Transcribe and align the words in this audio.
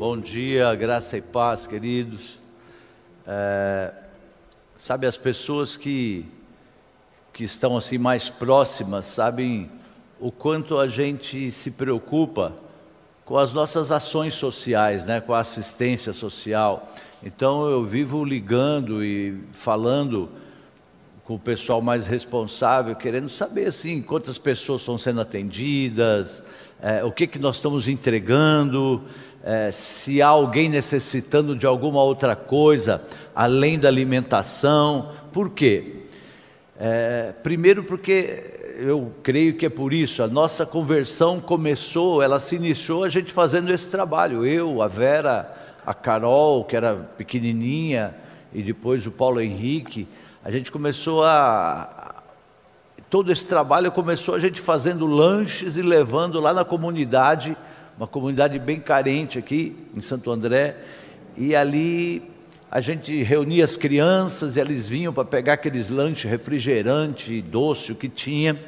Bom 0.00 0.16
dia, 0.16 0.74
graça 0.74 1.18
e 1.18 1.20
paz, 1.20 1.66
queridos. 1.66 2.38
É, 3.26 3.92
sabe, 4.78 5.06
as 5.06 5.18
pessoas 5.18 5.76
que, 5.76 6.24
que 7.34 7.44
estão 7.44 7.76
assim 7.76 7.98
mais 7.98 8.30
próximas 8.30 9.04
sabem 9.04 9.70
o 10.18 10.32
quanto 10.32 10.78
a 10.78 10.88
gente 10.88 11.50
se 11.50 11.72
preocupa 11.72 12.54
com 13.26 13.36
as 13.36 13.52
nossas 13.52 13.92
ações 13.92 14.32
sociais, 14.32 15.04
né, 15.04 15.20
com 15.20 15.34
a 15.34 15.40
assistência 15.40 16.14
social. 16.14 16.88
Então 17.22 17.68
eu 17.68 17.84
vivo 17.84 18.24
ligando 18.24 19.04
e 19.04 19.38
falando 19.52 20.30
com 21.24 21.34
o 21.34 21.38
pessoal 21.38 21.82
mais 21.82 22.06
responsável, 22.06 22.96
querendo 22.96 23.28
saber 23.28 23.66
assim 23.66 24.00
quantas 24.00 24.38
pessoas 24.38 24.80
estão 24.80 24.96
sendo 24.96 25.20
atendidas, 25.20 26.42
é, 26.82 27.04
o 27.04 27.12
que 27.12 27.26
que 27.26 27.38
nós 27.38 27.56
estamos 27.56 27.86
entregando, 27.86 29.02
é, 29.42 29.72
se 29.72 30.20
há 30.20 30.28
alguém 30.28 30.68
necessitando 30.68 31.56
de 31.56 31.66
alguma 31.66 32.02
outra 32.02 32.36
coisa 32.36 33.02
além 33.34 33.78
da 33.78 33.88
alimentação. 33.88 35.10
Por 35.32 35.50
quê? 35.50 35.96
É, 36.78 37.34
primeiro 37.42 37.84
porque 37.84 38.58
eu 38.78 39.12
creio 39.22 39.56
que 39.56 39.66
é 39.66 39.68
por 39.68 39.92
isso, 39.92 40.22
a 40.22 40.26
nossa 40.26 40.64
conversão 40.64 41.38
começou, 41.38 42.22
ela 42.22 42.40
se 42.40 42.56
iniciou 42.56 43.04
a 43.04 43.08
gente 43.08 43.30
fazendo 43.30 43.70
esse 43.70 43.90
trabalho. 43.90 44.46
Eu, 44.46 44.80
a 44.80 44.88
Vera, 44.88 45.54
a 45.84 45.92
Carol, 45.92 46.64
que 46.64 46.74
era 46.74 46.94
pequenininha, 46.94 48.14
e 48.52 48.62
depois 48.62 49.06
o 49.06 49.10
Paulo 49.10 49.40
Henrique, 49.40 50.08
a 50.42 50.50
gente 50.50 50.72
começou 50.72 51.24
a. 51.24 52.22
Todo 53.10 53.30
esse 53.32 53.46
trabalho 53.46 53.90
começou 53.90 54.34
a 54.34 54.38
gente 54.38 54.60
fazendo 54.60 55.04
lanches 55.04 55.76
e 55.76 55.82
levando 55.82 56.40
lá 56.40 56.54
na 56.54 56.64
comunidade, 56.64 57.56
uma 58.00 58.06
comunidade 58.06 58.58
bem 58.58 58.80
carente 58.80 59.38
aqui 59.38 59.76
em 59.94 60.00
Santo 60.00 60.30
André, 60.30 60.74
e 61.36 61.54
ali 61.54 62.22
a 62.70 62.80
gente 62.80 63.22
reunia 63.22 63.62
as 63.62 63.76
crianças 63.76 64.56
e 64.56 64.60
eles 64.60 64.88
vinham 64.88 65.12
para 65.12 65.22
pegar 65.22 65.52
aqueles 65.52 65.90
lanches, 65.90 66.24
refrigerante, 66.30 67.42
doce, 67.42 67.92
o 67.92 67.94
que 67.94 68.08
tinha. 68.08 68.58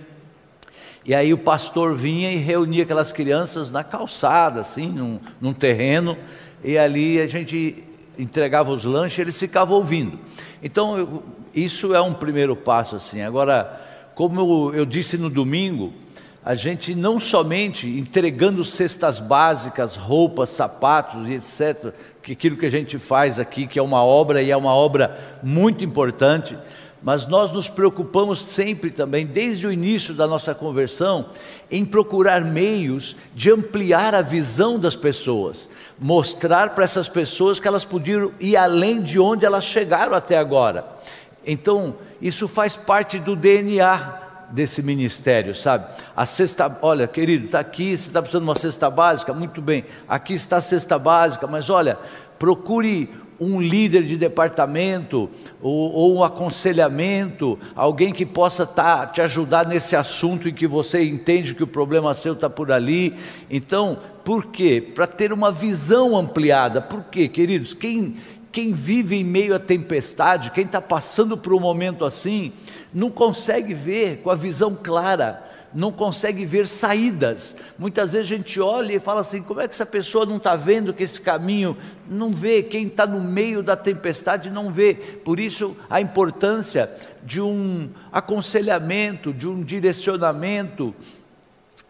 E 1.03 1.15
aí 1.15 1.33
o 1.33 1.39
pastor 1.39 1.95
vinha 1.95 2.31
e 2.31 2.37
reunia 2.37 2.83
aquelas 2.83 3.11
crianças 3.11 3.73
na 3.73 3.83
calçada, 3.83 4.61
assim, 4.61 4.89
num, 4.89 5.19
num 5.41 5.55
terreno, 5.55 6.15
e 6.63 6.77
ali 6.77 7.19
a 7.19 7.27
gente 7.27 7.83
entregava 8.19 8.71
os 8.71 8.85
lanches, 8.85 9.19
eles 9.19 9.39
ficavam 9.39 9.79
ouvindo. 9.79 10.19
Então, 10.63 10.99
eu, 10.99 11.23
isso 11.55 11.95
é 11.95 12.03
um 12.03 12.13
primeiro 12.13 12.55
passo, 12.55 12.97
assim. 12.97 13.23
Agora, 13.23 13.81
como 14.15 14.71
eu, 14.73 14.81
eu 14.81 14.85
disse 14.85 15.17
no 15.17 15.31
domingo, 15.31 15.91
a 16.45 16.55
gente 16.55 16.95
não 16.95 17.21
somente 17.21 17.87
entregando 17.87 18.65
cestas 18.65 19.21
básicas, 19.21 19.97
roupas, 19.97 20.51
sapatos 20.51 21.29
e 21.29 21.35
etc., 21.35 21.93
que 22.23 22.33
aquilo 22.33 22.57
que 22.57 22.67
a 22.67 22.71
gente 22.71 22.99
faz 22.99 23.39
aqui, 23.39 23.67
que 23.67 23.79
é 23.79 23.83
uma 23.83 24.03
obra 24.03 24.43
e 24.43 24.51
é 24.51 24.57
uma 24.57 24.75
obra 24.75 25.19
muito 25.43 25.85
importante, 25.85 26.57
mas 27.03 27.27
nós 27.27 27.53
nos 27.53 27.69
preocupamos 27.69 28.41
sempre 28.41 28.91
também, 28.91 29.27
desde 29.27 29.67
o 29.67 29.73
início 29.73 30.15
da 30.15 30.27
nossa 30.27 30.55
conversão, 30.55 31.27
em 31.71 31.85
procurar 31.85 32.45
meios 32.45 33.17
de 33.35 33.51
ampliar 33.51 34.15
a 34.15 34.23
visão 34.23 34.79
das 34.79 34.95
pessoas, 34.95 35.69
mostrar 35.99 36.71
para 36.71 36.85
essas 36.85 37.09
pessoas 37.09 37.59
que 37.59 37.67
elas 37.67 37.85
podiam 37.85 38.31
ir 38.39 38.57
além 38.57 39.01
de 39.01 39.19
onde 39.19 39.45
elas 39.45 39.65
chegaram 39.65 40.15
até 40.15 40.39
agora. 40.39 40.87
Então, 41.45 41.97
isso 42.21 42.47
faz 42.47 42.77
parte 42.77 43.19
do 43.19 43.35
DNA 43.35 44.32
desse 44.53 44.83
ministério, 44.83 45.55
sabe? 45.55 45.87
A 46.15 46.27
cesta, 46.27 46.79
olha, 46.83 47.09
querido, 47.09 47.47
está 47.47 47.61
aqui, 47.61 47.97
você 47.97 48.09
está 48.09 48.21
precisando 48.21 48.45
de 48.45 48.49
uma 48.51 48.55
cesta 48.55 48.91
básica? 48.91 49.33
Muito 49.33 49.61
bem, 49.61 49.85
aqui 50.09 50.35
está 50.35 50.59
a 50.59 50.61
cesta 50.61 50.99
básica, 50.99 51.47
mas 51.47 51.71
olha, 51.71 51.99
procure 52.39 53.09
um 53.41 53.61
líder 53.61 54.05
de 54.05 54.17
departamento 54.17 55.29
ou, 55.61 55.93
ou, 55.93 56.17
um 56.17 56.23
aconselhamento, 56.23 57.59
alguém 57.75 58.13
que 58.13 58.25
possa 58.25 58.65
tá, 58.65 59.05
te 59.07 59.21
ajudar 59.21 59.67
nesse 59.67 59.97
assunto 59.97 60.49
em 60.49 60.55
que 60.55 60.67
você 60.67 61.03
entende 61.03 61.55
que 61.55 61.65
o 61.65 61.67
problema 61.67 62.15
seu 62.15 62.35
está 62.35 62.49
por 62.49 62.71
ali. 62.71 63.15
Então, 63.51 63.99
por 64.25 64.47
quê? 64.47 64.81
Para 64.95 65.09
ter 65.09 65.33
uma 65.33 65.51
visão 65.51 66.17
ampliada. 66.17 66.81
Por 66.81 67.03
quê, 67.05 67.27
queridos? 67.27 67.75
Quem, 67.75 68.17
quem 68.53 68.73
vive 68.73 69.17
em 69.17 69.25
meio 69.25 69.55
à 69.55 69.59
tempestade, 69.59 70.51
quem 70.51 70.65
está 70.65 70.81
passando 70.81 71.37
por 71.37 71.55
um 71.55 71.61
momento 71.61 72.05
assim, 72.05 72.53
não 72.93 73.11
consegue 73.11 73.73
ver 73.73 74.19
com 74.19 74.31
a 74.31 74.35
visão 74.35 74.77
clara 74.81 75.51
não 75.75 75.91
consegue 75.91 76.45
ver 76.45 76.67
saídas. 76.67 77.57
Muitas 77.79 78.13
vezes 78.13 78.31
a 78.31 78.37
gente 78.37 78.61
olha 78.61 78.95
e 78.95 79.01
fala 79.01 79.21
assim: 79.21 79.43
como 79.43 79.61
é 79.61 79.69
que 79.69 79.75
essa 79.75 79.87
pessoa 79.87 80.27
não 80.27 80.37
está 80.37 80.57
vendo 80.57 80.93
que 80.93 81.03
esse 81.03 81.21
caminho 81.21 81.77
não 82.09 82.33
vê? 82.33 82.63
Quem 82.63 82.87
está 82.87 83.07
no 83.07 83.21
meio 83.21 83.63
da 83.63 83.77
tempestade 83.77 84.51
não 84.51 84.71
vê. 84.71 84.95
Por 84.95 85.41
isso 85.41 85.77
a 85.89 86.01
importância 86.01 86.91
de 87.23 87.41
um 87.41 87.89
aconselhamento, 88.11 89.33
de 89.33 89.49
um 89.49 89.63
direcionamento, 89.63 90.95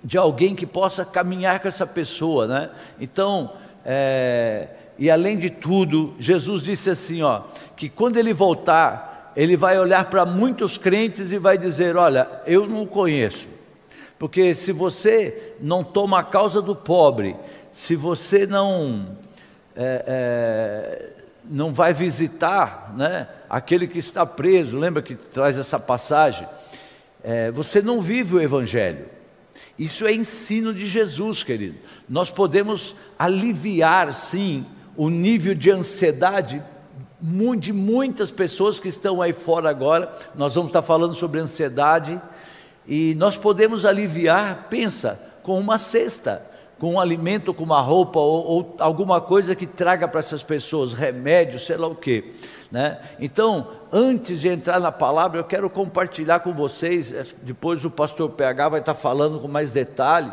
de 0.02 0.16
alguém 0.16 0.54
que 0.54 0.66
possa 0.66 1.04
caminhar 1.04 1.60
com 1.60 1.68
essa 1.68 1.86
pessoa, 1.86 2.46
né? 2.46 2.70
Então, 3.00 3.52
é, 3.84 4.68
e 4.98 5.10
além 5.10 5.38
de 5.38 5.50
tudo, 5.50 6.14
Jesus 6.18 6.62
disse 6.62 6.90
assim: 6.90 7.22
ó, 7.22 7.42
que 7.76 7.88
quando 7.88 8.16
ele 8.16 8.32
voltar, 8.32 9.32
ele 9.36 9.56
vai 9.56 9.78
olhar 9.78 10.04
para 10.06 10.24
muitos 10.24 10.76
crentes 10.76 11.32
e 11.32 11.38
vai 11.38 11.56
dizer: 11.56 11.96
Olha, 11.96 12.28
eu 12.46 12.66
não 12.66 12.86
conheço, 12.86 13.48
porque 14.18 14.54
se 14.54 14.72
você 14.72 15.54
não 15.60 15.82
toma 15.82 16.20
a 16.20 16.24
causa 16.24 16.60
do 16.60 16.76
pobre, 16.76 17.36
se 17.70 17.96
você 17.96 18.46
não 18.46 19.16
é, 19.74 20.04
é, 20.06 21.12
não 21.44 21.72
vai 21.72 21.92
visitar 21.92 22.94
né, 22.96 23.26
aquele 23.48 23.86
que 23.86 23.98
está 23.98 24.26
preso, 24.26 24.78
lembra 24.78 25.02
que 25.02 25.14
traz 25.14 25.58
essa 25.58 25.78
passagem? 25.78 26.46
É, 27.24 27.50
você 27.50 27.80
não 27.80 28.00
vive 28.00 28.36
o 28.36 28.40
Evangelho. 28.40 29.06
Isso 29.78 30.06
é 30.06 30.12
ensino 30.12 30.74
de 30.74 30.86
Jesus, 30.86 31.42
querido. 31.42 31.78
Nós 32.08 32.30
podemos 32.30 32.94
aliviar, 33.18 34.12
sim, 34.12 34.66
o 34.96 35.08
nível 35.08 35.54
de 35.54 35.70
ansiedade 35.70 36.62
de 37.58 37.72
muitas 37.72 38.30
pessoas 38.30 38.80
que 38.80 38.88
estão 38.88 39.22
aí 39.22 39.32
fora 39.32 39.70
agora. 39.70 40.10
Nós 40.34 40.54
vamos 40.54 40.70
estar 40.70 40.82
falando 40.82 41.14
sobre 41.14 41.40
ansiedade 41.40 42.20
e 42.86 43.14
nós 43.14 43.36
podemos 43.36 43.84
aliviar, 43.86 44.66
pensa, 44.68 45.20
com 45.42 45.58
uma 45.58 45.78
cesta, 45.78 46.44
com 46.80 46.94
um 46.94 47.00
alimento, 47.00 47.54
com 47.54 47.62
uma 47.62 47.80
roupa 47.80 48.18
ou, 48.18 48.44
ou 48.44 48.76
alguma 48.80 49.20
coisa 49.20 49.54
que 49.54 49.66
traga 49.66 50.08
para 50.08 50.18
essas 50.18 50.42
pessoas, 50.42 50.94
remédio, 50.94 51.60
sei 51.60 51.76
lá 51.76 51.86
o 51.86 51.94
quê. 51.94 52.32
Né? 52.72 52.98
Então, 53.20 53.68
antes 53.92 54.40
de 54.40 54.48
entrar 54.48 54.80
na 54.80 54.90
palavra, 54.90 55.38
eu 55.38 55.44
quero 55.44 55.70
compartilhar 55.70 56.40
com 56.40 56.52
vocês, 56.52 57.12
é, 57.12 57.24
depois 57.42 57.84
o 57.84 57.90
pastor 57.90 58.30
PH 58.30 58.68
vai 58.68 58.80
estar 58.80 58.94
falando 58.94 59.38
com 59.38 59.46
mais 59.46 59.72
detalhe, 59.72 60.32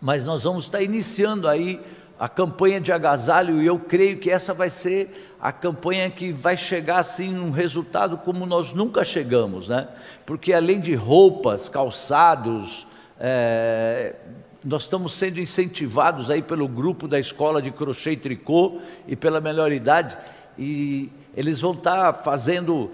mas 0.00 0.26
nós 0.26 0.44
vamos 0.44 0.64
estar 0.64 0.82
iniciando 0.82 1.48
aí 1.48 1.80
a 2.18 2.28
campanha 2.28 2.80
de 2.80 2.90
agasalho 2.90 3.62
e 3.62 3.66
eu 3.66 3.78
creio 3.78 4.18
que 4.18 4.28
essa 4.30 4.52
vai 4.52 4.70
ser 4.70 5.36
a 5.40 5.52
campanha 5.52 6.10
que 6.10 6.32
vai 6.32 6.56
chegar 6.56 6.98
assim 6.98 7.32
num 7.32 7.52
resultado 7.52 8.18
como 8.18 8.44
nós 8.44 8.72
nunca 8.72 9.04
chegamos, 9.04 9.68
né? 9.68 9.86
Porque 10.26 10.52
além 10.52 10.80
de 10.80 10.94
roupas, 10.94 11.68
calçados, 11.68 12.88
é, 13.20 14.16
nós 14.64 14.82
estamos 14.82 15.12
sendo 15.12 15.38
incentivados 15.38 16.28
aí 16.28 16.42
pelo 16.42 16.66
grupo 16.66 17.06
da 17.06 17.20
escola 17.20 17.62
de 17.62 17.70
crochê 17.70 18.12
e 18.12 18.16
tricô 18.16 18.80
e 19.06 19.14
pela 19.14 19.40
melhor 19.40 19.70
idade 19.70 20.18
e 20.58 21.12
eles 21.36 21.60
vão 21.60 21.70
estar 21.70 22.12
fazendo 22.14 22.90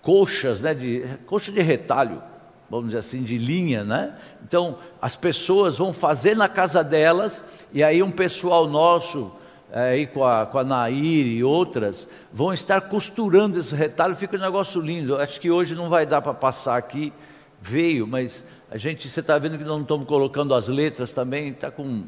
coxas, 0.00 0.62
né? 0.62 0.72
De 0.72 1.04
coxa 1.26 1.52
de 1.52 1.60
retalho 1.60 2.22
vamos 2.68 2.86
dizer 2.86 2.98
assim, 2.98 3.22
de 3.22 3.38
linha, 3.38 3.84
né? 3.84 4.14
Então, 4.42 4.78
as 5.00 5.14
pessoas 5.14 5.78
vão 5.78 5.92
fazer 5.92 6.36
na 6.36 6.48
casa 6.48 6.82
delas, 6.82 7.44
e 7.72 7.82
aí 7.82 8.02
um 8.02 8.10
pessoal 8.10 8.66
nosso, 8.66 9.30
é, 9.72 9.90
aí 9.90 10.06
com 10.06 10.24
a, 10.24 10.46
com 10.46 10.58
a 10.58 10.64
Nair 10.64 11.26
e 11.26 11.44
outras, 11.44 12.08
vão 12.32 12.52
estar 12.52 12.80
costurando 12.82 13.58
esse 13.58 13.74
retalho, 13.74 14.16
fica 14.16 14.36
um 14.36 14.40
negócio 14.40 14.80
lindo. 14.80 15.16
Acho 15.16 15.40
que 15.40 15.50
hoje 15.50 15.74
não 15.74 15.88
vai 15.88 16.04
dar 16.04 16.20
para 16.20 16.34
passar 16.34 16.76
aqui, 16.76 17.12
veio, 17.60 18.06
mas 18.06 18.44
a 18.70 18.76
gente, 18.76 19.08
você 19.08 19.20
está 19.20 19.38
vendo 19.38 19.56
que 19.56 19.64
nós 19.64 19.74
não 19.74 19.82
estamos 19.82 20.06
colocando 20.06 20.54
as 20.54 20.68
letras 20.68 21.12
também, 21.12 21.48
está 21.48 21.70
com 21.70 22.04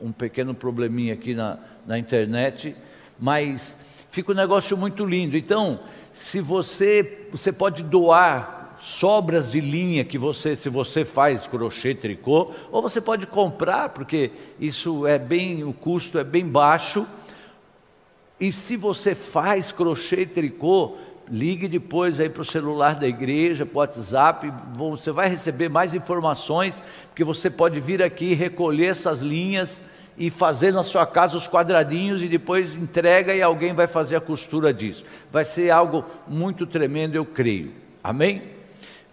um 0.00 0.12
pequeno 0.12 0.54
probleminha 0.54 1.14
aqui 1.14 1.34
na, 1.34 1.58
na 1.86 1.98
internet, 1.98 2.76
mas 3.18 3.78
fica 4.10 4.32
um 4.32 4.34
negócio 4.34 4.76
muito 4.76 5.04
lindo. 5.04 5.36
Então, 5.36 5.80
se 6.12 6.40
você, 6.40 7.26
você 7.32 7.50
pode 7.52 7.82
doar 7.82 8.53
sobras 8.84 9.50
de 9.50 9.62
linha 9.62 10.04
que 10.04 10.18
você, 10.18 10.54
se 10.54 10.68
você 10.68 11.06
faz 11.06 11.46
crochê, 11.46 11.94
tricô, 11.94 12.50
ou 12.70 12.82
você 12.82 13.00
pode 13.00 13.26
comprar, 13.26 13.88
porque 13.88 14.30
isso 14.60 15.06
é 15.06 15.18
bem, 15.18 15.64
o 15.64 15.72
custo 15.72 16.18
é 16.18 16.24
bem 16.24 16.46
baixo. 16.46 17.06
E 18.38 18.52
se 18.52 18.76
você 18.76 19.14
faz 19.14 19.72
crochê, 19.72 20.26
tricô, 20.26 20.96
ligue 21.30 21.66
depois 21.66 22.20
aí 22.20 22.28
para 22.28 22.42
o 22.42 22.44
celular 22.44 22.96
da 22.96 23.08
igreja, 23.08 23.64
para 23.64 23.74
o 23.74 23.78
WhatsApp, 23.78 24.52
você 24.74 25.10
vai 25.10 25.30
receber 25.30 25.70
mais 25.70 25.94
informações, 25.94 26.82
porque 27.08 27.24
você 27.24 27.48
pode 27.48 27.80
vir 27.80 28.02
aqui 28.02 28.34
recolher 28.34 28.88
essas 28.88 29.22
linhas 29.22 29.82
e 30.18 30.30
fazer 30.30 30.72
na 30.72 30.84
sua 30.84 31.06
casa 31.06 31.38
os 31.38 31.48
quadradinhos 31.48 32.22
e 32.22 32.28
depois 32.28 32.76
entrega 32.76 33.34
e 33.34 33.40
alguém 33.40 33.72
vai 33.72 33.86
fazer 33.86 34.16
a 34.16 34.20
costura 34.20 34.74
disso. 34.74 35.06
Vai 35.32 35.46
ser 35.46 35.70
algo 35.70 36.04
muito 36.28 36.66
tremendo, 36.66 37.14
eu 37.14 37.24
creio. 37.24 37.72
Amém? 38.02 38.53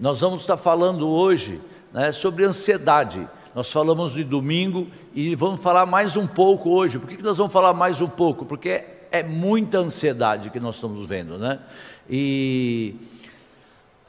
Nós 0.02 0.22
vamos 0.22 0.42
estar 0.42 0.58
falando 0.58 1.08
hoje 1.08 1.62
né, 1.94 2.12
sobre 2.12 2.44
ansiedade. 2.44 3.30
Nós 3.54 3.72
falamos 3.72 4.14
de 4.14 4.24
domingo 4.24 4.88
e 5.14 5.36
vamos 5.36 5.62
falar 5.62 5.86
mais 5.86 6.18
um 6.18 6.26
pouco 6.26 6.72
hoje. 6.72 6.98
Por 6.98 7.08
que, 7.08 7.18
que 7.18 7.24
nós 7.24 7.38
vamos 7.38 7.54
falar 7.54 7.72
mais 7.72 8.02
um 8.02 8.08
pouco? 8.08 8.44
Porque 8.44 8.70
é, 8.70 9.08
é 9.12 9.22
muita 9.22 9.78
ansiedade 9.78 10.50
que 10.50 10.60
nós 10.60 10.74
estamos 10.74 11.08
vendo, 11.08 11.38
né? 11.38 11.60
E 12.10 12.96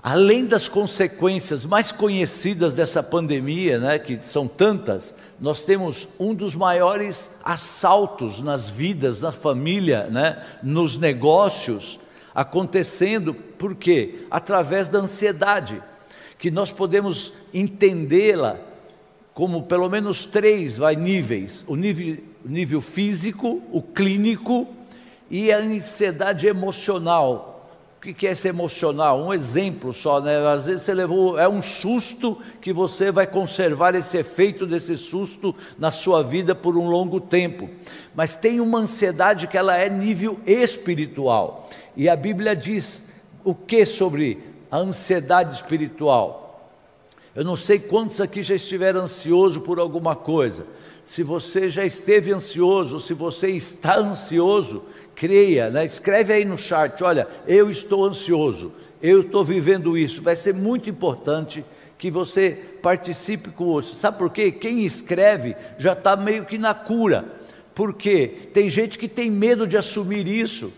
além 0.03 0.47
das 0.47 0.67
consequências 0.67 1.67
mais 1.67 1.93
conhecidas 1.93 2.75
dessa 2.75 3.03
pandemia, 3.03 3.79
né, 3.79 3.99
que 3.99 4.19
são 4.23 4.49
tantas, 4.49 5.15
nós 5.39 5.63
temos 5.63 6.09
um 6.19 6.35
dos 6.35 6.55
maiores 6.55 7.33
assaltos 7.45 8.41
nas 8.41 8.67
vidas, 8.67 9.21
na 9.21 9.31
família, 9.31 10.05
né, 10.05 10.43
nos 10.63 10.97
negócios, 10.97 12.01
acontecendo, 12.35 13.35
por 13.35 13.75
quê? 13.75 14.27
Através 14.31 14.89
da 14.89 14.99
ansiedade, 14.99 15.83
que 16.39 16.51
nós 16.51 16.73
podemos 16.73 17.33
entendê-la 17.53 18.59
como 19.35 19.63
pelo 19.63 19.89
menos 19.89 20.27
três 20.27 20.77
vai, 20.77 20.97
níveis: 20.97 21.65
o 21.67 21.77
nível, 21.77 22.19
o 22.45 22.49
nível 22.49 22.81
físico, 22.81 23.63
o 23.71 23.83
clínico 23.83 24.67
e 25.31 25.53
a 25.53 25.59
ansiedade 25.59 26.47
emocional, 26.47 27.52
o 28.11 28.15
que 28.15 28.27
é 28.27 28.33
esse 28.33 28.49
emocional? 28.49 29.21
Um 29.23 29.33
exemplo 29.33 29.93
só, 29.93 30.21
né? 30.21 30.37
Às 30.45 30.67
vezes 30.67 30.83
você 30.83 30.93
levou, 30.93 31.39
é 31.39 31.49
um 31.49 31.63
susto 31.63 32.37
que 32.61 32.73
você 32.73 33.13
vai 33.13 33.29
conservar 33.29 33.95
esse 33.95 34.19
efeito 34.19 34.67
desse 34.67 34.97
susto 34.97 35.55
na 35.79 35.93
sua 35.93 36.21
vida 36.21 36.53
por 36.53 36.77
um 36.77 36.89
longo 36.89 37.21
tempo. 37.21 37.71
Mas 38.13 38.35
tem 38.35 38.61
uma 38.61 38.81
ansiedade 38.81 39.47
que 39.47 39.57
ela 39.57 39.77
é 39.77 39.89
nível 39.89 40.41
espiritual. 40.45 41.71
E 41.97 42.09
a 42.09 42.17
Bíblia 42.17 42.57
diz 42.57 43.05
o 43.45 43.55
que 43.55 43.87
sobre 43.87 44.43
a 44.69 44.79
ansiedade 44.79 45.55
espiritual? 45.55 46.73
Eu 47.37 47.45
não 47.45 47.57
sei 47.57 47.79
quantos 47.79 48.21
aqui 48.21 48.43
já 48.43 48.57
estiveram 48.57 49.03
ansiosos 49.03 49.63
por 49.63 49.79
alguma 49.79 50.17
coisa. 50.17 50.67
Se 51.05 51.23
você 51.23 51.69
já 51.69 51.85
esteve 51.85 52.33
ansioso, 52.33 53.01
se 53.01 53.13
você 53.13 53.49
está 53.49 53.97
ansioso, 53.97 54.85
creia, 55.15 55.71
né? 55.71 55.85
escreve 55.85 56.33
aí 56.33 56.45
no 56.45 56.57
chat: 56.57 57.03
olha, 57.03 57.27
eu 57.47 57.71
estou 57.71 58.05
ansioso, 58.05 58.73
eu 59.03 59.21
estou 59.21 59.45
vivendo 59.45 59.99
isso. 59.99 60.23
Vai 60.23 60.37
ser 60.37 60.55
muito 60.55 60.89
importante 60.89 61.65
que 61.99 62.11
você 62.11 62.59
participe 62.83 63.51
com 63.51 63.65
outros. 63.65 63.97
Sabe 63.97 64.19
por 64.19 64.31
quê? 64.31 64.51
Quem 64.51 64.85
escreve 64.85 65.55
já 65.79 65.93
está 65.93 66.17
meio 66.17 66.45
que 66.45 66.59
na 66.59 66.75
cura, 66.75 67.25
porque 67.75 68.27
tem 68.53 68.69
gente 68.69 68.99
que 68.99 69.07
tem 69.07 69.31
medo 69.31 69.67
de 69.67 69.77
assumir 69.77 70.27
isso, 70.27 70.73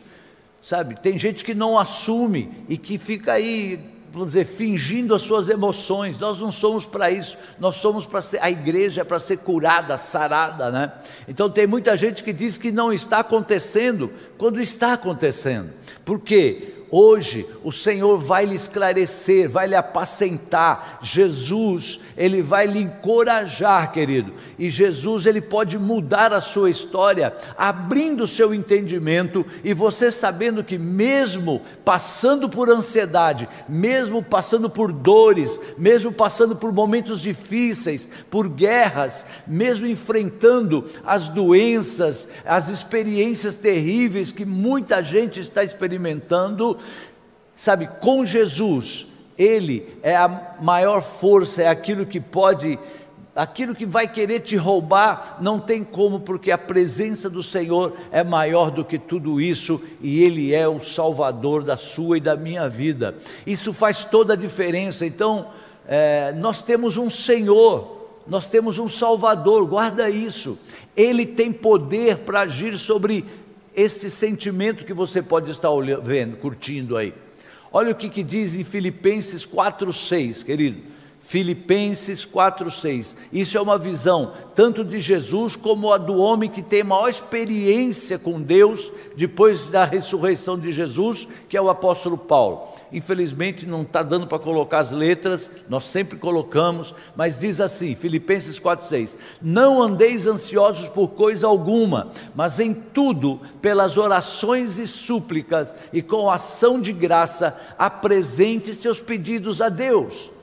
sabe? 0.61 1.01
Tem 1.01 1.19
gente 1.19 1.45
que 1.45 1.55
não 1.55 1.79
assume 1.79 2.51
e 2.69 2.77
que 2.77 2.99
fica 2.99 3.33
aí 3.33 3.94
vamos 4.15 4.29
dizer, 4.29 4.45
fingindo 4.45 5.15
as 5.15 5.23
suas 5.23 5.49
emoções. 5.49 6.21
Nós 6.21 6.41
não 6.41 6.53
somos 6.53 6.87
para 6.87 7.11
isso. 7.11 7.37
Nós 7.59 7.75
somos 7.75 8.07
para 8.07 8.23
ser, 8.23 8.39
a 8.41 8.51
igreja 8.51 9.01
é 9.01 9.05
para 9.05 9.19
ser 9.19 9.39
curada, 9.39 9.97
sarada, 9.97 10.71
né? 10.71 10.93
Então 11.27 11.51
tem 11.51 11.67
muita 11.67 11.97
gente 11.97 12.23
que 12.23 12.33
diz 12.33 12.57
que 12.57 12.71
não 12.71 12.93
está 12.93 13.19
acontecendo, 13.19 14.13
quando 14.39 14.61
está 14.61 14.93
acontecendo. 14.93 15.71
Por 16.05 16.21
quê? 16.21 16.74
Hoje 16.97 17.45
o 17.65 17.73
Senhor 17.73 18.17
vai 18.19 18.47
lhe 18.47 18.55
esclarecer, 18.55 19.51
vai 19.51 19.67
lhe 19.67 19.75
apacentar. 19.75 21.01
Jesus, 21.03 21.99
ele 22.17 22.41
vai 22.41 22.69
lhe 22.69 22.79
encorajar, 22.79 23.91
querido. 23.91 24.33
E 24.57 24.71
Jesus, 24.71 25.27
ele 25.27 25.41
pode 25.41 25.77
mudar 25.77 26.33
a 26.33 26.41
sua 26.41 26.71
história, 26.71 27.35
abrindo 27.59 28.23
o 28.23 28.29
seu 28.29 28.55
entendimento 28.55 29.45
e 29.65 29.75
você 29.75 30.09
sabendo 30.09 30.63
que 30.63 30.79
mesmo 30.79 31.61
passando 31.85 32.49
por 32.49 32.71
ansiedade, 32.71 33.49
mesmo 33.69 34.23
passando 34.23 34.71
por 34.71 34.93
dores, 34.93 35.61
mesmo 35.77 36.13
passando 36.13 36.55
por 36.55 36.73
momentos 36.73 37.21
difíceis, 37.21 38.09
por 38.31 38.49
guerras, 38.49 39.27
mesmo 39.49 39.85
enfrentando 39.85 40.85
as 41.05 41.29
doenças, 41.29 42.29
as 42.45 42.69
experiências 42.69 43.57
terríveis 43.57 44.31
que 44.31 44.45
muita 44.45 45.03
gente 45.03 45.41
está 45.41 45.65
experimentando, 45.65 46.79
Sabe, 47.55 47.89
com 48.01 48.27
Jesus, 48.27 49.07
Ele 49.39 49.87
é 50.03 50.17
a 50.17 50.57
maior 50.61 51.03
força, 51.03 51.63
é 51.63 51.69
aquilo 51.69 52.05
que 52.05 52.21
pode, 52.21 52.79
aquilo 53.35 53.75
que 53.75 53.87
vai 53.87 54.09
querer 54.09 54.41
te 54.41 54.57
roubar, 54.57 55.39
não 55.41 55.61
tem 55.61 55.85
como, 55.85 56.19
porque 56.19 56.51
a 56.51 56.59
presença 56.59 57.31
do 57.31 57.43
Senhor 57.43 57.97
é 58.11 58.25
maior 58.25 58.73
do 58.73 58.85
que 58.85 58.99
tudo 58.99 59.41
isso 59.41 59.81
e 60.01 60.23
Ele 60.23 60.53
é 60.53 60.67
o 60.67 60.81
Salvador 60.81 61.63
da 61.63 61.77
sua 61.77 62.19
e 62.19 62.21
da 62.21 62.37
minha 62.37 62.69
vida. 62.69 63.15
Isso 63.47 63.73
faz 63.73 64.03
toda 64.03 64.33
a 64.33 64.37
diferença. 64.37 65.07
Então, 65.07 65.47
é, 65.87 66.33
nós 66.33 66.63
temos 66.63 66.97
um 66.97 67.09
Senhor. 67.09 67.93
Nós 68.27 68.49
temos 68.49 68.79
um 68.79 68.89
Salvador, 68.89 69.67
guarda 69.67 70.09
isso. 70.09 70.59
Ele 70.97 71.27
tem 71.27 71.53
poder 71.53 72.19
para 72.19 72.41
agir 72.41 72.79
sobre 72.79 73.25
esse 73.75 74.11
sentimento 74.11 74.85
que 74.85 74.95
você 74.95 75.23
pode 75.23 75.51
estar 75.51 75.71
olhando, 75.71 76.03
vendo, 76.03 76.37
curtindo 76.37 76.97
aí. 76.97 77.13
Olha 77.73 77.91
o 77.91 77.95
que, 77.95 78.09
que 78.09 78.23
diz 78.23 78.55
em 78.55 78.63
Filipenses 78.63 79.45
4,6, 79.45 80.45
querido. 80.45 80.94
Filipenses 81.25 82.27
4:6. 82.27 83.17
Isso 83.33 83.57
é 83.57 83.61
uma 83.61 83.79
visão 83.79 84.33
tanto 84.55 84.85
de 84.85 85.01
Jesus 85.01 85.57
como 85.57 85.91
a 85.91 85.97
do 85.97 86.17
homem 86.17 86.51
que 86.51 86.63
tem 86.63 86.85
maior 86.85 87.09
experiência 87.09 88.19
com 88.19 88.43
Deus 88.43 88.93
depois 89.17 89.69
da 89.69 89.87
ressurreição 89.87 90.59
de 90.59 90.71
Jesus, 90.71 91.27
que 91.49 91.57
é 91.57 91.63
o 91.63 91.71
apóstolo 91.71 92.19
Paulo. 92.19 92.69
Infelizmente 92.93 93.65
não 93.65 93.83
está 93.83 94.03
dando 94.03 94.27
para 94.27 94.39
colocar 94.39 94.81
as 94.81 94.93
letras, 94.93 95.51
nós 95.67 95.85
sempre 95.85 96.19
colocamos, 96.19 96.95
mas 97.17 97.39
diz 97.39 97.59
assim, 97.59 97.95
Filipenses 97.95 98.61
4:6: 98.61 99.17
Não 99.41 99.83
andeis 99.83 100.27
ansiosos 100.27 100.89
por 100.89 101.09
coisa 101.09 101.47
alguma, 101.47 102.11
mas 102.35 102.61
em 102.61 102.75
tudo, 102.75 103.41
pelas 103.63 103.97
orações 103.97 104.79
e 104.79 104.87
súplicas 104.87 105.75
e 105.91 106.03
com 106.03 106.31
ação 106.31 106.79
de 106.79 106.93
graça, 106.93 107.59
apresente 107.79 108.75
seus 108.75 109.01
pedidos 109.01 109.63
a 109.63 109.71
Deus 109.71 110.34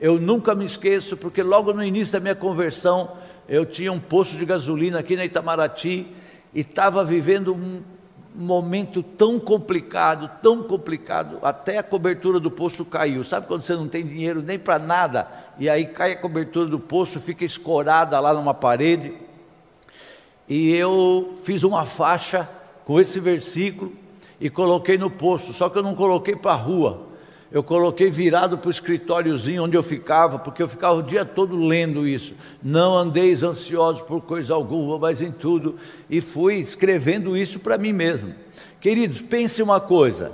eu 0.00 0.18
nunca 0.18 0.54
me 0.54 0.64
esqueço, 0.64 1.16
porque 1.16 1.42
logo 1.42 1.72
no 1.74 1.84
início 1.84 2.14
da 2.14 2.20
minha 2.20 2.34
conversão, 2.34 3.12
eu 3.46 3.66
tinha 3.66 3.92
um 3.92 4.00
posto 4.00 4.38
de 4.38 4.46
gasolina 4.46 4.98
aqui 4.98 5.14
na 5.14 5.24
Itamaraty 5.24 6.06
e 6.54 6.60
estava 6.60 7.04
vivendo 7.04 7.54
um 7.54 7.82
momento 8.34 9.02
tão 9.02 9.38
complicado, 9.38 10.30
tão 10.40 10.62
complicado, 10.62 11.38
até 11.42 11.78
a 11.78 11.82
cobertura 11.82 12.40
do 12.40 12.50
posto 12.50 12.84
caiu. 12.84 13.22
Sabe 13.24 13.46
quando 13.46 13.62
você 13.62 13.74
não 13.74 13.88
tem 13.88 14.06
dinheiro 14.06 14.40
nem 14.40 14.58
para 14.58 14.78
nada 14.78 15.28
e 15.58 15.68
aí 15.68 15.84
cai 15.84 16.12
a 16.12 16.16
cobertura 16.16 16.66
do 16.66 16.78
posto, 16.78 17.20
fica 17.20 17.44
escorada 17.44 18.18
lá 18.18 18.32
numa 18.32 18.54
parede? 18.54 19.12
E 20.48 20.72
eu 20.74 21.38
fiz 21.42 21.62
uma 21.62 21.84
faixa 21.84 22.48
com 22.86 22.98
esse 22.98 23.20
versículo 23.20 23.92
e 24.40 24.48
coloquei 24.48 24.96
no 24.96 25.10
posto, 25.10 25.52
só 25.52 25.68
que 25.68 25.76
eu 25.76 25.82
não 25.82 25.94
coloquei 25.94 26.34
para 26.34 26.52
a 26.52 26.56
rua, 26.56 27.09
eu 27.52 27.64
coloquei 27.64 28.10
virado 28.10 28.56
para 28.58 28.68
o 28.68 28.70
escritóriozinho 28.70 29.64
onde 29.64 29.76
eu 29.76 29.82
ficava, 29.82 30.38
porque 30.38 30.62
eu 30.62 30.68
ficava 30.68 30.94
o 30.94 31.02
dia 31.02 31.24
todo 31.24 31.56
lendo 31.56 32.06
isso. 32.06 32.34
Não 32.62 32.96
andeis 32.96 33.42
ansiosos 33.42 34.02
por 34.02 34.20
coisa 34.20 34.54
alguma, 34.54 34.98
mas 34.98 35.20
em 35.20 35.32
tudo. 35.32 35.76
E 36.08 36.20
fui 36.20 36.56
escrevendo 36.56 37.36
isso 37.36 37.58
para 37.58 37.76
mim 37.76 37.92
mesmo. 37.92 38.32
Queridos, 38.80 39.20
pense 39.20 39.60
uma 39.60 39.80
coisa: 39.80 40.30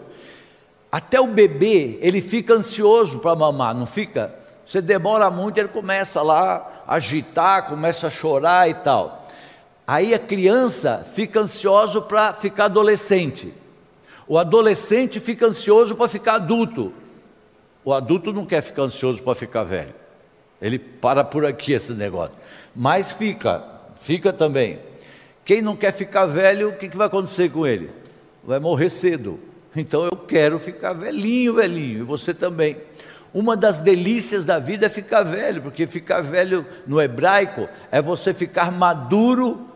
até 0.93 1.19
o 1.19 1.27
bebê, 1.27 1.99
ele 2.03 2.21
fica 2.21 2.53
ansioso 2.53 3.19
para 3.19 3.35
mamar, 3.35 3.75
não 3.75 3.87
fica? 3.87 4.35
Você 4.67 4.83
demora 4.83 5.31
muito, 5.31 5.57
ele 5.57 5.69
começa 5.69 6.21
lá 6.21 6.85
a 6.87 6.97
agitar, 6.97 7.67
começa 7.67 8.09
a 8.09 8.11
chorar 8.11 8.69
e 8.69 8.75
tal. 8.75 9.27
Aí 9.87 10.13
a 10.13 10.19
criança 10.19 10.99
fica 10.99 11.41
ansioso 11.41 12.03
para 12.03 12.35
ficar 12.35 12.67
adolescente. 12.67 13.55
O 14.29 14.37
adolescente 14.37 15.19
fica 15.19 15.47
ansioso 15.47 15.95
para 15.95 16.09
ficar 16.09 16.35
adulto. 16.35 16.93
O 17.87 17.93
adulto 17.93 18.33
não 18.33 18.45
quer 18.45 18.61
ficar 18.63 18.83
ansioso 18.83 19.23
para 19.23 19.37
ficar 19.37 19.63
velho. 19.63 19.95
Ele 20.61 20.77
para 20.77 21.23
por 21.23 21.47
aqui 21.47 21.73
esse 21.73 21.93
negócio. 21.93 22.35
Mas 22.75 23.13
fica, 23.13 23.65
fica 23.95 24.33
também. 24.33 24.81
Quem 25.45 25.63
não 25.63 25.77
quer 25.77 25.93
ficar 25.93 26.27
velho, 26.27 26.71
o 26.71 26.73
que, 26.73 26.89
que 26.89 26.97
vai 26.97 27.07
acontecer 27.07 27.49
com 27.49 27.65
ele? 27.65 27.89
Vai 28.43 28.59
morrer 28.59 28.89
cedo. 28.89 29.39
Então 29.77 30.05
eu 30.05 30.17
quero 30.17 30.59
ficar 30.59 30.95
velhinho, 30.95 31.55
velhinho, 31.55 32.01
e 32.01 32.03
você 32.03 32.35
também. 32.35 32.79
Uma 33.33 33.57
das 33.57 33.79
delícias 33.79 34.47
da 34.47 34.59
vida 34.59 34.87
é 34.87 34.89
ficar 34.89 35.23
velho, 35.23 35.63
porque 35.63 35.87
ficar 35.87 36.23
velho 36.23 36.67
no 36.87 37.01
hebraico 37.01 37.69
é 37.93 38.03
você 38.03 38.35
ficar 38.35 38.73
maduro 38.73 39.69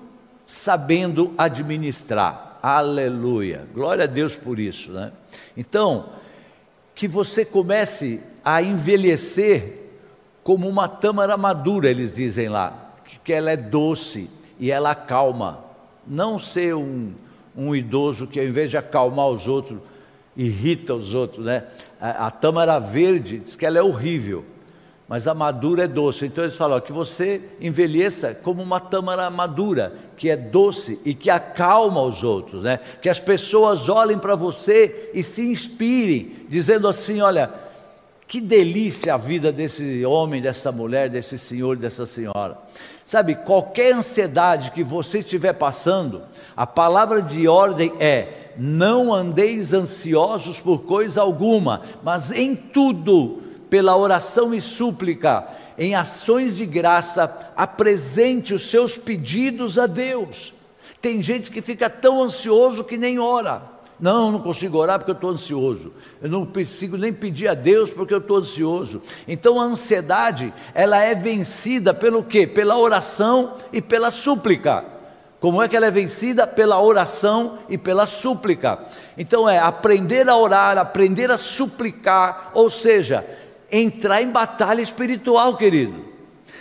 sabendo 0.46 1.32
administrar. 1.38 2.58
Aleluia. 2.60 3.68
Glória 3.72 4.04
a 4.04 4.08
Deus 4.08 4.34
por 4.34 4.58
isso, 4.58 4.90
né? 4.90 5.12
Então, 5.56 6.08
que 7.00 7.08
você 7.08 7.46
comece 7.46 8.20
a 8.44 8.62
envelhecer 8.62 9.88
como 10.42 10.68
uma 10.68 10.86
tâmara 10.86 11.34
madura, 11.34 11.88
eles 11.88 12.12
dizem 12.12 12.50
lá, 12.50 12.92
que 13.24 13.32
ela 13.32 13.50
é 13.50 13.56
doce 13.56 14.28
e 14.58 14.70
ela 14.70 14.90
acalma. 14.90 15.64
Não 16.06 16.38
ser 16.38 16.74
um, 16.74 17.14
um 17.56 17.74
idoso 17.74 18.26
que 18.26 18.38
ao 18.38 18.44
invés 18.44 18.68
de 18.68 18.76
acalmar 18.76 19.28
os 19.28 19.48
outros, 19.48 19.78
irrita 20.36 20.94
os 20.94 21.14
outros, 21.14 21.46
né? 21.46 21.64
A, 21.98 22.26
a 22.26 22.30
tâmara 22.30 22.78
verde 22.78 23.38
diz 23.38 23.56
que 23.56 23.64
ela 23.64 23.78
é 23.78 23.82
horrível, 23.82 24.44
mas 25.10 25.26
a 25.26 25.34
madura 25.34 25.82
é 25.82 25.88
doce. 25.88 26.26
Então 26.26 26.44
eles 26.44 26.54
falam 26.54 26.80
que 26.80 26.92
você 26.92 27.40
envelheça 27.60 28.32
como 28.32 28.62
uma 28.62 28.78
tâmara 28.78 29.28
madura, 29.28 29.92
que 30.16 30.30
é 30.30 30.36
doce 30.36 31.00
e 31.04 31.14
que 31.14 31.28
acalma 31.28 32.00
os 32.00 32.22
outros, 32.22 32.62
né? 32.62 32.78
Que 33.02 33.08
as 33.08 33.18
pessoas 33.18 33.88
olhem 33.88 34.16
para 34.16 34.36
você 34.36 35.10
e 35.12 35.24
se 35.24 35.42
inspirem, 35.42 36.46
dizendo 36.48 36.86
assim: 36.86 37.20
olha, 37.20 37.50
que 38.28 38.40
delícia 38.40 39.14
a 39.14 39.16
vida 39.16 39.50
desse 39.50 40.06
homem, 40.06 40.40
dessa 40.40 40.70
mulher, 40.70 41.08
desse 41.08 41.36
senhor, 41.36 41.76
dessa 41.76 42.06
senhora. 42.06 42.56
Sabe, 43.04 43.34
qualquer 43.34 43.92
ansiedade 43.92 44.70
que 44.70 44.84
você 44.84 45.18
estiver 45.18 45.54
passando, 45.54 46.22
a 46.56 46.68
palavra 46.68 47.20
de 47.20 47.48
ordem 47.48 47.90
é: 47.98 48.52
não 48.56 49.12
andeis 49.12 49.72
ansiosos 49.74 50.60
por 50.60 50.84
coisa 50.84 51.20
alguma, 51.20 51.80
mas 52.04 52.30
em 52.30 52.54
tudo, 52.54 53.49
pela 53.70 53.96
oração 53.96 54.52
e 54.52 54.60
súplica, 54.60 55.46
em 55.78 55.94
ações 55.94 56.56
de 56.56 56.66
graça, 56.66 57.52
apresente 57.56 58.52
os 58.52 58.68
seus 58.68 58.98
pedidos 58.98 59.78
a 59.78 59.86
Deus. 59.86 60.52
Tem 61.00 61.22
gente 61.22 61.50
que 61.50 61.62
fica 61.62 61.88
tão 61.88 62.22
ansioso 62.22 62.84
que 62.84 62.98
nem 62.98 63.18
ora. 63.18 63.62
Não, 63.98 64.32
não 64.32 64.40
consigo 64.40 64.78
orar 64.78 64.98
porque 64.98 65.10
eu 65.10 65.14
estou 65.14 65.30
ansioso. 65.30 65.92
Eu 66.20 66.28
não 66.28 66.46
consigo 66.46 66.96
nem 66.96 67.12
pedir 67.12 67.48
a 67.48 67.54
Deus 67.54 67.90
porque 67.90 68.12
eu 68.12 68.18
estou 68.18 68.38
ansioso. 68.38 69.00
Então 69.28 69.60
a 69.60 69.64
ansiedade, 69.64 70.52
ela 70.74 70.98
é 70.98 71.14
vencida 71.14 71.94
pelo 71.94 72.22
quê? 72.22 72.46
Pela 72.46 72.78
oração 72.78 73.54
e 73.72 73.80
pela 73.80 74.10
súplica. 74.10 74.84
Como 75.38 75.62
é 75.62 75.68
que 75.68 75.76
ela 75.76 75.86
é 75.86 75.90
vencida? 75.90 76.46
Pela 76.46 76.80
oração 76.82 77.58
e 77.68 77.78
pela 77.78 78.04
súplica. 78.04 78.78
Então 79.16 79.48
é 79.48 79.58
aprender 79.58 80.28
a 80.28 80.36
orar, 80.36 80.76
aprender 80.76 81.30
a 81.30 81.38
suplicar, 81.38 82.50
ou 82.52 82.68
seja, 82.68 83.24
entrar 83.70 84.22
em 84.22 84.30
batalha 84.30 84.80
espiritual, 84.80 85.56
querido. 85.56 86.04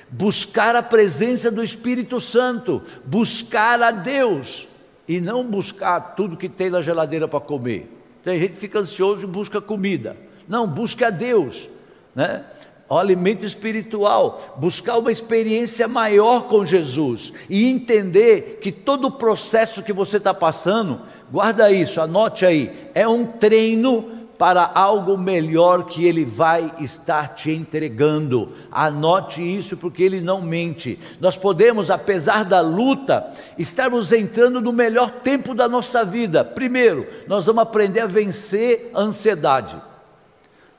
Buscar 0.09 0.75
a 0.75 0.81
presença 0.81 1.51
do 1.51 1.63
Espírito 1.63 2.19
Santo, 2.19 2.81
buscar 3.05 3.81
a 3.81 3.91
Deus 3.91 4.67
e 5.07 5.19
não 5.19 5.43
buscar 5.43 5.99
tudo 6.15 6.37
que 6.37 6.49
tem 6.49 6.69
na 6.69 6.81
geladeira 6.81 7.27
para 7.27 7.39
comer. 7.39 7.91
Tem 8.23 8.39
gente 8.39 8.53
que 8.53 8.59
fica 8.59 8.79
ansioso 8.79 9.23
e 9.23 9.27
busca 9.27 9.61
comida. 9.61 10.15
Não, 10.47 10.67
busque 10.67 11.03
a 11.03 11.09
Deus, 11.09 11.69
né? 12.15 12.43
O 12.89 12.97
alimento 12.97 13.45
espiritual, 13.45 14.57
buscar 14.57 14.97
uma 14.97 15.11
experiência 15.11 15.87
maior 15.87 16.47
com 16.47 16.65
Jesus 16.65 17.31
e 17.47 17.67
entender 17.67 18.57
que 18.61 18.71
todo 18.71 19.05
o 19.05 19.11
processo 19.11 19.83
que 19.83 19.93
você 19.93 20.17
está 20.17 20.33
passando, 20.33 21.01
guarda 21.31 21.71
isso, 21.71 22.01
anote 22.01 22.47
aí, 22.47 22.89
é 22.95 23.07
um 23.07 23.25
treino 23.27 24.18
para 24.39 24.72
algo 24.74 25.17
melhor 25.17 25.84
que 25.84 26.05
Ele 26.05 26.24
vai 26.24 26.72
estar 26.79 27.36
te 27.36 27.51
entregando. 27.51 28.53
Anote 28.72 29.41
isso 29.41 29.75
porque 29.75 30.01
Ele 30.01 30.22
não 30.22 30.41
mente. 30.41 30.98
Nós 31.19 31.36
podemos, 31.36 31.91
apesar 31.91 32.46
da 32.46 32.62
luta, 32.62 33.29
estarmos 33.58 34.13
entrando 34.13 34.62
no 34.62 34.72
melhor 34.72 35.12
tempo 35.12 35.53
da 35.53 35.67
nossa 35.67 36.05
vida. 36.05 36.46
Primeiro, 36.46 37.05
nós 37.27 37.48
vamos 37.48 37.62
aprender 37.62 38.00
a 38.00 38.08
vencer 38.08 38.89
a 38.93 39.01
ansiedade, 39.01 39.75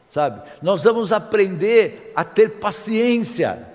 sabe? 0.09 0.40
Nós 0.62 0.83
vamos 0.85 1.12
aprender 1.12 2.14
a 2.17 2.25
ter 2.25 2.52
paciência. 2.52 3.69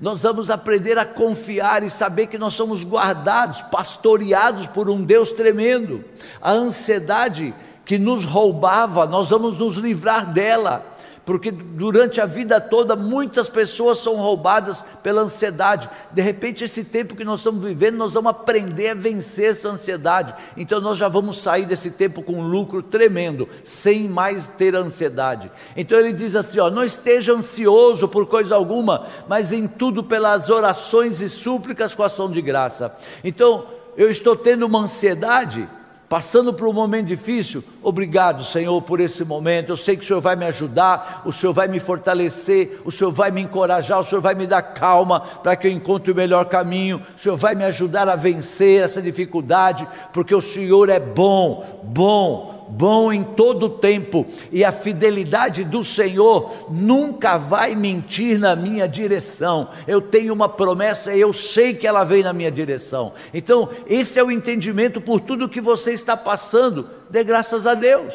Nós 0.00 0.22
vamos 0.22 0.50
aprender 0.50 0.98
a 0.98 1.06
confiar 1.06 1.82
e 1.82 1.90
saber 1.90 2.26
que 2.26 2.38
nós 2.38 2.54
somos 2.54 2.84
guardados, 2.84 3.62
pastoreados 3.62 4.66
por 4.68 4.90
um 4.90 5.02
Deus 5.02 5.32
tremendo. 5.32 6.04
A 6.40 6.52
ansiedade 6.52 7.54
que 7.86 7.98
nos 7.98 8.24
roubava, 8.24 9.06
nós 9.06 9.30
vamos 9.30 9.56
nos 9.56 9.76
livrar 9.76 10.32
dela, 10.32 10.84
porque 11.24 11.52
durante 11.52 12.20
a 12.20 12.26
vida 12.26 12.60
toda 12.60 12.96
muitas 12.96 13.48
pessoas 13.48 13.98
são 13.98 14.16
roubadas 14.16 14.84
pela 15.04 15.22
ansiedade. 15.22 15.88
De 16.12 16.20
repente, 16.20 16.64
esse 16.64 16.84
tempo 16.84 17.16
que 17.16 17.24
nós 17.24 17.40
estamos 17.40 17.64
vivendo, 17.64 17.96
nós 17.96 18.14
vamos 18.14 18.30
aprender 18.30 18.90
a 18.90 18.94
vencer 18.94 19.50
essa 19.50 19.68
ansiedade. 19.68 20.34
Então, 20.56 20.80
nós 20.80 20.98
já 20.98 21.08
vamos 21.08 21.38
sair 21.38 21.64
desse 21.64 21.92
tempo 21.92 22.22
com 22.22 22.34
um 22.34 22.48
lucro 22.48 22.82
tremendo, 22.82 23.48
sem 23.64 24.08
mais 24.08 24.48
ter 24.48 24.74
ansiedade. 24.74 25.50
Então, 25.76 25.98
ele 25.98 26.12
diz 26.12 26.36
assim: 26.36 26.60
ó, 26.60 26.70
não 26.70 26.84
esteja 26.84 27.32
ansioso 27.32 28.08
por 28.08 28.26
coisa 28.26 28.54
alguma, 28.54 29.06
mas 29.28 29.52
em 29.52 29.66
tudo 29.66 30.04
pelas 30.04 30.48
orações 30.50 31.20
e 31.20 31.28
súplicas 31.28 31.94
com 31.94 32.04
ação 32.04 32.30
de 32.30 32.40
graça. 32.40 32.94
Então, 33.24 33.64
eu 33.96 34.10
estou 34.10 34.36
tendo 34.36 34.66
uma 34.66 34.80
ansiedade 34.80 35.68
passando 36.08 36.52
por 36.54 36.68
um 36.68 36.72
momento 36.72 37.06
difícil, 37.06 37.62
obrigado, 37.82 38.44
Senhor, 38.44 38.80
por 38.82 39.00
esse 39.00 39.24
momento. 39.24 39.70
Eu 39.70 39.76
sei 39.76 39.96
que 39.96 40.04
o 40.04 40.06
Senhor 40.06 40.20
vai 40.20 40.36
me 40.36 40.44
ajudar, 40.46 41.22
o 41.24 41.32
Senhor 41.32 41.52
vai 41.52 41.68
me 41.68 41.80
fortalecer, 41.80 42.80
o 42.84 42.92
Senhor 42.92 43.10
vai 43.10 43.30
me 43.30 43.40
encorajar, 43.40 43.98
o 43.98 44.04
Senhor 44.04 44.20
vai 44.20 44.34
me 44.34 44.46
dar 44.46 44.62
calma 44.62 45.20
para 45.20 45.56
que 45.56 45.66
eu 45.66 45.72
encontre 45.72 46.12
o 46.12 46.14
melhor 46.14 46.44
caminho. 46.46 47.02
O 47.16 47.20
Senhor 47.20 47.36
vai 47.36 47.54
me 47.54 47.64
ajudar 47.64 48.08
a 48.08 48.16
vencer 48.16 48.82
essa 48.82 49.02
dificuldade, 49.02 49.86
porque 50.12 50.34
o 50.34 50.40
Senhor 50.40 50.88
é 50.88 51.00
bom, 51.00 51.80
bom, 51.82 52.55
bom 52.68 53.12
em 53.12 53.22
todo 53.22 53.68
tempo, 53.68 54.26
e 54.50 54.64
a 54.64 54.72
fidelidade 54.72 55.64
do 55.64 55.82
Senhor 55.82 56.66
nunca 56.70 57.38
vai 57.38 57.74
mentir 57.74 58.38
na 58.38 58.56
minha 58.56 58.88
direção. 58.88 59.68
Eu 59.86 60.00
tenho 60.00 60.32
uma 60.32 60.48
promessa 60.48 61.14
e 61.14 61.20
eu 61.20 61.32
sei 61.32 61.74
que 61.74 61.86
ela 61.86 62.04
vem 62.04 62.22
na 62.22 62.32
minha 62.32 62.50
direção. 62.50 63.12
Então, 63.32 63.68
esse 63.86 64.18
é 64.18 64.24
o 64.24 64.30
entendimento 64.30 65.00
por 65.00 65.20
tudo 65.20 65.48
que 65.48 65.60
você 65.60 65.92
está 65.92 66.16
passando, 66.16 66.88
dê 67.08 67.22
graças 67.22 67.66
a 67.66 67.74
Deus. 67.74 68.14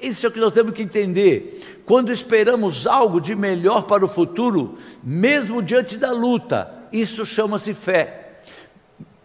Isso 0.00 0.24
é 0.24 0.28
o 0.28 0.32
que 0.32 0.40
nós 0.40 0.54
temos 0.54 0.72
que 0.72 0.82
entender. 0.82 1.82
Quando 1.84 2.10
esperamos 2.10 2.86
algo 2.86 3.20
de 3.20 3.34
melhor 3.34 3.82
para 3.82 4.04
o 4.04 4.08
futuro, 4.08 4.78
mesmo 5.02 5.62
diante 5.62 5.96
da 5.98 6.10
luta, 6.10 6.72
isso 6.90 7.26
chama-se 7.26 7.74
fé 7.74 8.29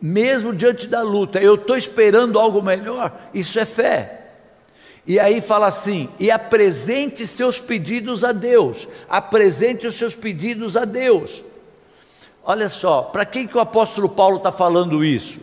mesmo 0.05 0.53
diante 0.53 0.85
da 0.85 1.01
luta, 1.01 1.41
eu 1.41 1.55
estou 1.55 1.75
esperando 1.75 2.39
algo 2.39 2.61
melhor, 2.61 3.11
isso 3.33 3.59
é 3.59 3.65
fé. 3.65 4.21
E 5.07 5.19
aí 5.19 5.41
fala 5.41 5.65
assim: 5.65 6.09
e 6.19 6.29
apresente 6.29 7.25
seus 7.25 7.59
pedidos 7.59 8.23
a 8.23 8.31
Deus, 8.31 8.87
apresente 9.09 9.87
os 9.87 9.97
seus 9.97 10.13
pedidos 10.13 10.77
a 10.77 10.85
Deus. 10.85 11.43
Olha 12.43 12.69
só, 12.69 13.01
para 13.01 13.25
quem 13.25 13.47
que 13.47 13.57
o 13.57 13.59
apóstolo 13.59 14.07
Paulo 14.07 14.37
está 14.37 14.51
falando 14.51 15.03
isso? 15.03 15.39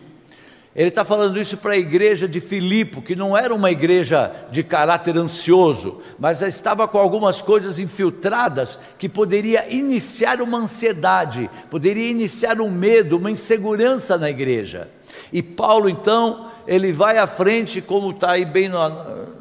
Ele 0.75 0.89
está 0.89 1.05
falando 1.05 1.39
isso 1.39 1.57
para 1.57 1.73
a 1.73 1.77
igreja 1.77 2.27
de 2.27 2.39
Filipe, 2.39 2.99
que 3.01 3.15
não 3.15 3.37
era 3.37 3.53
uma 3.53 3.69
igreja 3.69 4.31
de 4.49 4.63
caráter 4.63 5.15
ansioso, 5.17 6.01
mas 6.17 6.41
estava 6.41 6.87
com 6.87 6.97
algumas 6.97 7.43
coisas 7.43 7.77
infiltradas 7.77 8.79
que 8.97 9.07
poderia 9.07 9.71
iniciar 9.71 10.41
uma 10.41 10.57
ansiedade, 10.57 11.47
poderia 11.69 12.09
iniciar 12.09 12.59
um 12.59 12.71
medo, 12.71 13.17
uma 13.17 13.29
insegurança 13.29 14.17
na 14.17 14.31
igreja. 14.31 14.89
E 15.31 15.43
Paulo 15.43 15.87
então, 15.87 16.47
ele 16.65 16.91
vai 16.91 17.19
à 17.19 17.27
frente, 17.27 17.79
como 17.79 18.09
está 18.09 18.31
aí 18.31 18.43
bem 18.43 18.67
no, 18.67 18.89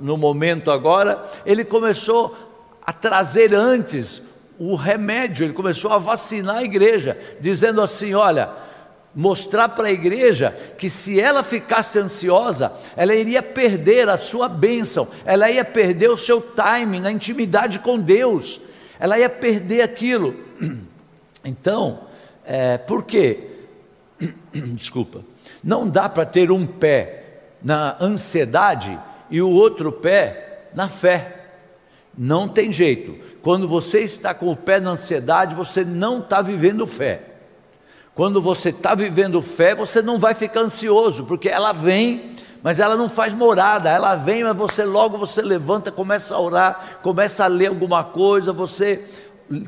no 0.01 0.19
momento 0.19 0.71
agora, 0.71 1.23
ele 1.47 1.65
começou 1.65 2.37
a 2.85 2.93
trazer 2.93 3.55
antes 3.55 4.21
o 4.59 4.75
remédio, 4.75 5.47
ele 5.47 5.55
começou 5.55 5.93
a 5.93 5.99
vacinar 5.99 6.57
a 6.57 6.63
igreja, 6.63 7.17
dizendo 7.41 7.81
assim: 7.81 8.13
olha 8.13 8.51
mostrar 9.15 9.69
para 9.71 9.89
a 9.89 9.93
igreja 9.93 10.57
que 10.79 10.89
se 10.89 11.21
ela 11.21 11.43
ficasse 11.43 11.99
ansiosa, 11.99 12.73
ela 12.97 13.15
iria 13.15 13.43
perder 13.43 14.09
a 14.09 14.17
sua 14.17 14.49
bênção, 14.49 15.07
ela 15.25 15.51
ia 15.51 15.65
perder 15.65 16.11
o 16.11 16.17
seu 16.17 16.41
time 16.41 16.99
na 16.99 17.11
intimidade 17.11 17.79
com 17.79 17.99
Deus, 17.99 18.61
ela 18.99 19.19
ia 19.19 19.29
perder 19.29 19.83
aquilo. 19.83 20.35
Então, 21.45 22.03
é, 22.45 22.79
por 22.79 23.03
quê? 23.03 23.49
Desculpa, 24.55 25.25
não 25.63 25.89
dá 25.89 26.09
para 26.09 26.25
ter 26.25 26.53
um 26.53 26.65
pé 26.65 27.25
na 27.61 27.97
ansiedade 28.01 28.97
e 29.29 29.43
o 29.43 29.51
outro 29.51 29.91
pé 29.91 30.69
na 30.73 30.87
fé. 30.87 31.47
Não 32.17 32.47
tem 32.47 32.73
jeito. 32.73 33.19
Quando 33.43 33.67
você 33.67 34.01
está 34.01 34.33
com 34.33 34.53
o 34.53 34.57
pé 34.57 34.79
na 34.79 34.91
ansiedade, 34.91 35.57
você 35.57 35.85
não 35.85 36.21
está 36.21 36.43
vivendo 36.43 36.87
fé. 36.87 37.32
Quando 38.15 38.43
você 38.43 38.69
está 38.69 38.95
vivendo 38.95 39.41
fé, 39.41 39.75
você 39.75 40.03
não 40.03 40.19
vai 40.19 40.35
ficar 40.35 40.61
ansioso, 40.61 41.25
porque 41.25 41.49
ela 41.49 41.73
vem, 41.73 42.31
mas 42.63 42.79
ela 42.79 42.95
não 42.95 43.09
faz 43.09 43.33
morada, 43.33 43.89
ela 43.89 44.15
vem, 44.15 44.45
mas 44.45 44.55
você 44.55 44.85
logo 44.85 45.17
você 45.17 45.41
levanta, 45.41 45.91
começa 45.91 46.35
a 46.35 46.41
orar, 46.41 46.99
começa 47.03 47.45
a 47.45 47.47
ler 47.49 47.69
alguma 47.69 48.05
coisa, 48.05 48.53
você 48.53 49.03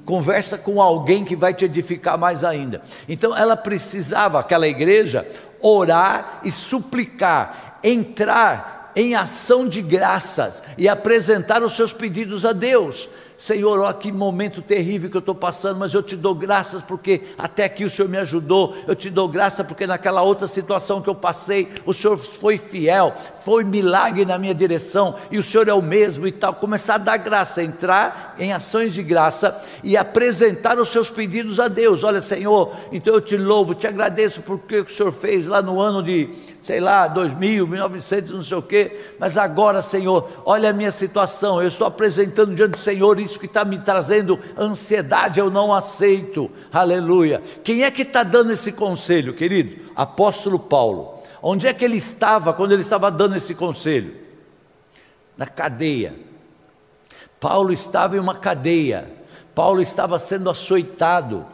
conversa 0.04 0.58
com 0.58 0.80
alguém 0.80 1.24
que 1.24 1.34
vai 1.34 1.54
te 1.54 1.64
edificar 1.64 2.18
mais 2.18 2.44
ainda. 2.44 2.82
Então 3.08 3.34
ela 3.36 3.56
precisava, 3.56 4.38
aquela 4.40 4.68
igreja, 4.68 5.26
orar 5.60 6.40
e 6.44 6.50
suplicar, 6.50 7.78
entrar 7.82 8.92
em 8.94 9.14
ação 9.14 9.66
de 9.66 9.80
graças 9.80 10.62
e 10.76 10.86
apresentar 10.86 11.62
os 11.62 11.74
seus 11.74 11.94
pedidos 11.94 12.44
a 12.44 12.52
Deus. 12.52 13.08
Senhor, 13.36 13.80
olha 13.80 13.92
que 13.92 14.12
momento 14.12 14.62
terrível 14.62 15.10
que 15.10 15.16
eu 15.16 15.20
estou 15.20 15.34
passando, 15.34 15.78
mas 15.78 15.92
eu 15.92 16.02
te 16.02 16.16
dou 16.16 16.34
graças 16.34 16.80
porque 16.80 17.22
até 17.36 17.64
aqui 17.64 17.84
o 17.84 17.90
Senhor 17.90 18.08
me 18.08 18.16
ajudou, 18.18 18.74
eu 18.86 18.94
te 18.94 19.10
dou 19.10 19.28
graça 19.28 19.64
porque 19.64 19.86
naquela 19.86 20.22
outra 20.22 20.46
situação 20.46 21.02
que 21.02 21.08
eu 21.08 21.14
passei, 21.14 21.68
o 21.84 21.92
Senhor 21.92 22.16
foi 22.16 22.56
fiel, 22.56 23.12
foi 23.40 23.64
milagre 23.64 24.24
na 24.24 24.38
minha 24.38 24.54
direção 24.54 25.16
e 25.30 25.38
o 25.38 25.42
Senhor 25.42 25.68
é 25.68 25.74
o 25.74 25.82
mesmo 25.82 26.26
e 26.26 26.32
tal. 26.32 26.54
Começar 26.54 26.94
a 26.94 26.98
dar 26.98 27.16
graça, 27.16 27.62
entrar 27.62 28.34
em 28.38 28.52
ações 28.52 28.94
de 28.94 29.02
graça 29.02 29.60
e 29.82 29.96
apresentar 29.96 30.78
os 30.78 30.88
seus 30.88 31.10
pedidos 31.10 31.58
a 31.58 31.68
Deus. 31.68 32.04
Olha, 32.04 32.20
Senhor, 32.20 32.72
então 32.92 33.14
eu 33.14 33.20
te 33.20 33.36
louvo, 33.36 33.74
te 33.74 33.86
agradeço 33.86 34.42
por 34.42 34.60
que 34.60 34.80
o 34.80 34.88
Senhor 34.88 35.12
fez 35.12 35.46
lá 35.46 35.60
no 35.60 35.80
ano 35.80 36.02
de, 36.02 36.30
sei 36.64 36.80
lá, 36.80 37.06
2000, 37.06 37.66
1900, 37.66 38.30
não 38.32 38.42
sei 38.42 38.56
o 38.56 38.62
quê, 38.62 38.98
mas 39.18 39.36
agora, 39.36 39.82
Senhor, 39.82 40.26
olha 40.46 40.70
a 40.70 40.72
minha 40.72 40.90
situação, 40.90 41.60
eu 41.60 41.68
estou 41.68 41.86
apresentando 41.86 42.54
diante 42.54 42.70
do 42.70 42.78
Senhor 42.78 43.20
isso 43.20 43.38
que 43.38 43.44
está 43.44 43.66
me 43.66 43.78
trazendo 43.78 44.40
ansiedade, 44.56 45.38
eu 45.38 45.50
não 45.50 45.74
aceito, 45.74 46.50
aleluia. 46.72 47.42
Quem 47.62 47.84
é 47.84 47.90
que 47.90 48.00
está 48.00 48.22
dando 48.22 48.50
esse 48.50 48.72
conselho, 48.72 49.34
querido? 49.34 49.92
Apóstolo 49.94 50.58
Paulo. 50.58 51.18
Onde 51.42 51.68
é 51.68 51.74
que 51.74 51.84
ele 51.84 51.98
estava 51.98 52.54
quando 52.54 52.72
ele 52.72 52.80
estava 52.80 53.10
dando 53.10 53.36
esse 53.36 53.54
conselho? 53.54 54.14
Na 55.36 55.46
cadeia. 55.46 56.14
Paulo 57.38 57.74
estava 57.74 58.16
em 58.16 58.20
uma 58.20 58.36
cadeia, 58.36 59.12
Paulo 59.54 59.82
estava 59.82 60.18
sendo 60.18 60.48
açoitado, 60.48 61.44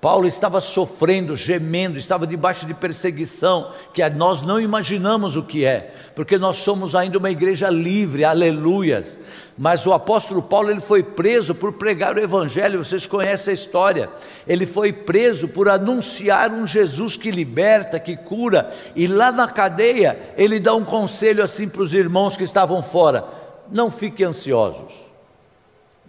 Paulo 0.00 0.26
estava 0.26 0.62
sofrendo, 0.62 1.36
gemendo, 1.36 1.98
estava 1.98 2.26
debaixo 2.26 2.64
de 2.64 2.72
perseguição, 2.72 3.70
que 3.92 4.08
nós 4.08 4.40
não 4.40 4.58
imaginamos 4.58 5.36
o 5.36 5.42
que 5.42 5.66
é, 5.66 5.92
porque 6.14 6.38
nós 6.38 6.56
somos 6.56 6.94
ainda 6.94 7.18
uma 7.18 7.30
igreja 7.30 7.68
livre, 7.68 8.24
aleluias. 8.24 9.20
Mas 9.58 9.86
o 9.86 9.92
apóstolo 9.92 10.40
Paulo 10.40 10.70
ele 10.70 10.80
foi 10.80 11.02
preso 11.02 11.54
por 11.54 11.74
pregar 11.74 12.16
o 12.16 12.20
evangelho, 12.20 12.82
vocês 12.82 13.06
conhecem 13.06 13.50
a 13.52 13.54
história. 13.54 14.08
Ele 14.48 14.64
foi 14.64 14.90
preso 14.90 15.48
por 15.48 15.68
anunciar 15.68 16.50
um 16.50 16.66
Jesus 16.66 17.14
que 17.14 17.30
liberta, 17.30 18.00
que 18.00 18.16
cura, 18.16 18.72
e 18.96 19.06
lá 19.06 19.30
na 19.30 19.48
cadeia 19.48 20.18
ele 20.34 20.58
dá 20.58 20.74
um 20.74 20.84
conselho 20.84 21.44
assim 21.44 21.68
para 21.68 21.82
os 21.82 21.92
irmãos 21.92 22.38
que 22.38 22.44
estavam 22.44 22.82
fora: 22.82 23.22
não 23.70 23.90
fiquem 23.90 24.24
ansiosos 24.24 25.09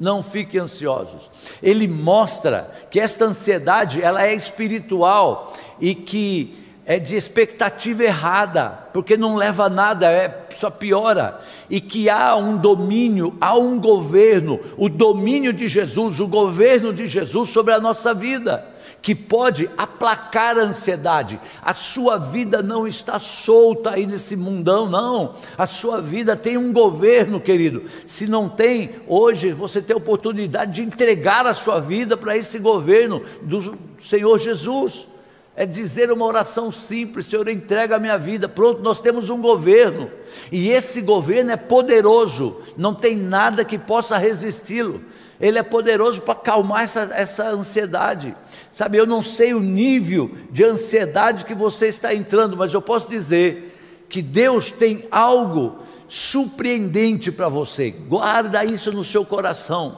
não 0.02 0.24
fiquem 0.24 0.60
ansiosos. 0.60 1.30
Ele 1.62 1.88
mostra 1.88 2.72
que 2.90 3.00
esta 3.00 3.26
ansiedade 3.26 4.02
ela 4.02 4.26
é 4.26 4.34
espiritual 4.34 5.54
e 5.80 5.94
que 5.94 6.58
é 6.88 6.98
de 6.98 7.16
expectativa 7.16 8.04
errada, 8.04 8.90
porque 8.92 9.16
não 9.16 9.36
leva 9.36 9.66
a 9.66 9.70
nada, 9.70 10.12
é, 10.12 10.48
só 10.56 10.72
piora, 10.72 11.40
e 11.70 11.80
que 11.80 12.10
há 12.10 12.36
um 12.36 12.58
domínio, 12.58 13.38
há 13.40 13.56
um 13.56 13.80
governo, 13.80 14.60
o 14.76 14.90
domínio 14.90 15.54
de 15.54 15.68
Jesus, 15.68 16.20
o 16.20 16.28
governo 16.28 16.92
de 16.92 17.08
Jesus 17.08 17.50
sobre 17.50 17.76
a 17.76 17.80
nossa 17.80 18.12
vida 18.12 18.71
que 19.02 19.16
pode 19.16 19.70
aplacar 19.78 20.58
a 20.58 20.62
ansiedade. 20.62 21.40
A 21.62 21.74
sua 21.74 22.18
vida 22.18 22.62
não 22.62 22.88
está 22.88 23.20
solta 23.20 23.92
aí 23.92 24.06
nesse 24.06 24.36
mundão, 24.36 24.88
não. 24.88 25.34
A 25.58 25.66
sua 25.66 26.00
vida 26.00 26.36
tem 26.36 26.56
um 26.56 26.72
governo, 26.72 27.40
querido. 27.40 27.84
Se 28.06 28.28
não 28.28 28.48
tem, 28.48 28.92
hoje 29.08 29.52
você 29.52 29.82
tem 29.82 29.96
a 29.96 29.98
oportunidade 29.98 30.74
de 30.74 30.84
entregar 30.84 31.48
a 31.48 31.54
sua 31.54 31.80
vida 31.80 32.16
para 32.16 32.38
esse 32.38 32.60
governo 32.60 33.24
do 33.42 33.76
Senhor 34.00 34.38
Jesus. 34.38 35.08
É 35.54 35.66
dizer 35.66 36.12
uma 36.12 36.26
oração 36.26 36.72
simples, 36.72 37.26
Senhor, 37.26 37.48
entrega 37.50 37.98
a 37.98 38.00
minha 38.00 38.18
vida. 38.18 38.48
Pronto, 38.48 38.82
nós 38.82 39.02
temos 39.02 39.30
um 39.30 39.42
governo. 39.42 40.10
E 40.52 40.70
esse 40.70 41.02
governo 41.02 41.52
é 41.52 41.58
poderoso, 41.58 42.62
não 42.78 42.94
tem 42.94 43.18
nada 43.18 43.66
que 43.66 43.78
possa 43.78 44.18
resisti-lo. 44.18 45.02
Ele 45.42 45.58
é 45.58 45.64
poderoso 45.64 46.22
para 46.22 46.34
acalmar 46.34 46.84
essa, 46.84 47.10
essa 47.14 47.44
ansiedade. 47.50 48.36
Sabe, 48.74 48.98
eu 48.98 49.06
não 49.06 49.22
sei 49.22 49.54
o 49.54 49.60
nível 49.60 50.32
de 50.50 50.64
ansiedade 50.64 51.46
que 51.46 51.54
você 51.54 51.88
está 51.88 52.14
entrando, 52.14 52.56
mas 52.56 52.74
eu 52.74 52.82
posso 52.82 53.10
dizer 53.10 53.78
que 54.08 54.22
Deus 54.22 54.72
tem 54.72 55.06
algo 55.12 55.80
surpreendente 56.08 57.32
para 57.32 57.50
você. 57.50 57.92
Guarda 57.92 58.64
isso 58.64 58.92
no 58.92 59.04
seu 59.04 59.26
coração. 59.26 59.98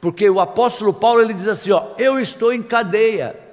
Porque 0.00 0.28
o 0.28 0.40
apóstolo 0.40 0.92
Paulo 0.92 1.22
ele 1.22 1.34
diz 1.34 1.48
assim, 1.48 1.72
ó, 1.72 1.82
eu 1.98 2.20
estou 2.20 2.52
em 2.52 2.62
cadeia 2.62 3.44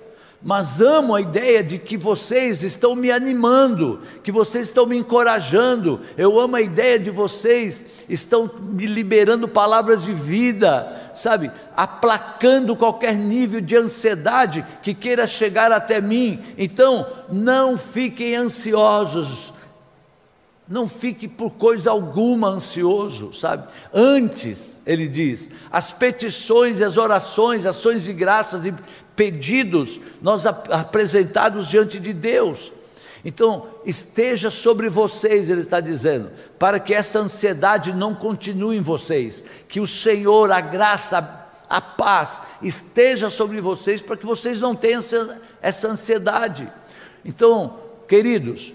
mas 0.43 0.81
amo 0.81 1.13
a 1.13 1.21
ideia 1.21 1.63
de 1.63 1.77
que 1.77 1.95
vocês 1.95 2.63
estão 2.63 2.95
me 2.95 3.11
animando, 3.11 4.01
que 4.23 4.31
vocês 4.31 4.67
estão 4.67 4.87
me 4.87 4.97
encorajando. 4.97 5.99
Eu 6.17 6.39
amo 6.39 6.55
a 6.55 6.61
ideia 6.61 6.97
de 6.97 7.11
vocês 7.11 8.03
estão 8.09 8.49
me 8.59 8.87
liberando 8.87 9.47
palavras 9.47 10.03
de 10.03 10.13
vida, 10.13 11.00
sabe? 11.15 11.51
Aplacando 11.75 12.75
qualquer 12.75 13.15
nível 13.15 13.61
de 13.61 13.75
ansiedade 13.75 14.65
que 14.81 14.93
queira 14.93 15.27
chegar 15.27 15.71
até 15.71 16.01
mim. 16.01 16.41
Então, 16.57 17.07
não 17.29 17.77
fiquem 17.77 18.35
ansiosos. 18.35 19.53
Não 20.67 20.87
fique 20.87 21.27
por 21.27 21.51
coisa 21.51 21.91
alguma 21.91 22.47
ansioso, 22.47 23.33
sabe? 23.33 23.67
Antes, 23.93 24.79
ele 24.85 25.09
diz, 25.09 25.49
as 25.69 25.91
petições, 25.91 26.81
as 26.81 26.95
orações, 26.95 27.65
ações 27.65 28.05
de 28.05 28.13
graças 28.13 28.65
e 28.65 28.73
pedidos 29.15 29.99
nós 30.21 30.45
apresentados 30.45 31.67
diante 31.67 31.99
de 31.99 32.13
Deus. 32.13 32.71
Então, 33.23 33.67
esteja 33.85 34.49
sobre 34.49 34.89
vocês, 34.89 35.49
ele 35.49 35.61
está 35.61 35.79
dizendo, 35.79 36.31
para 36.57 36.79
que 36.79 36.93
essa 36.93 37.19
ansiedade 37.19 37.93
não 37.93 38.15
continue 38.15 38.77
em 38.77 38.81
vocês, 38.81 39.43
que 39.67 39.79
o 39.79 39.87
Senhor, 39.87 40.51
a 40.51 40.59
graça, 40.59 41.47
a 41.69 41.79
paz 41.79 42.41
esteja 42.61 43.29
sobre 43.29 43.61
vocês, 43.61 44.01
para 44.01 44.17
que 44.17 44.25
vocês 44.25 44.59
não 44.59 44.75
tenham 44.75 45.01
essa 45.61 45.87
ansiedade. 45.87 46.67
Então, 47.23 47.79
queridos, 48.07 48.73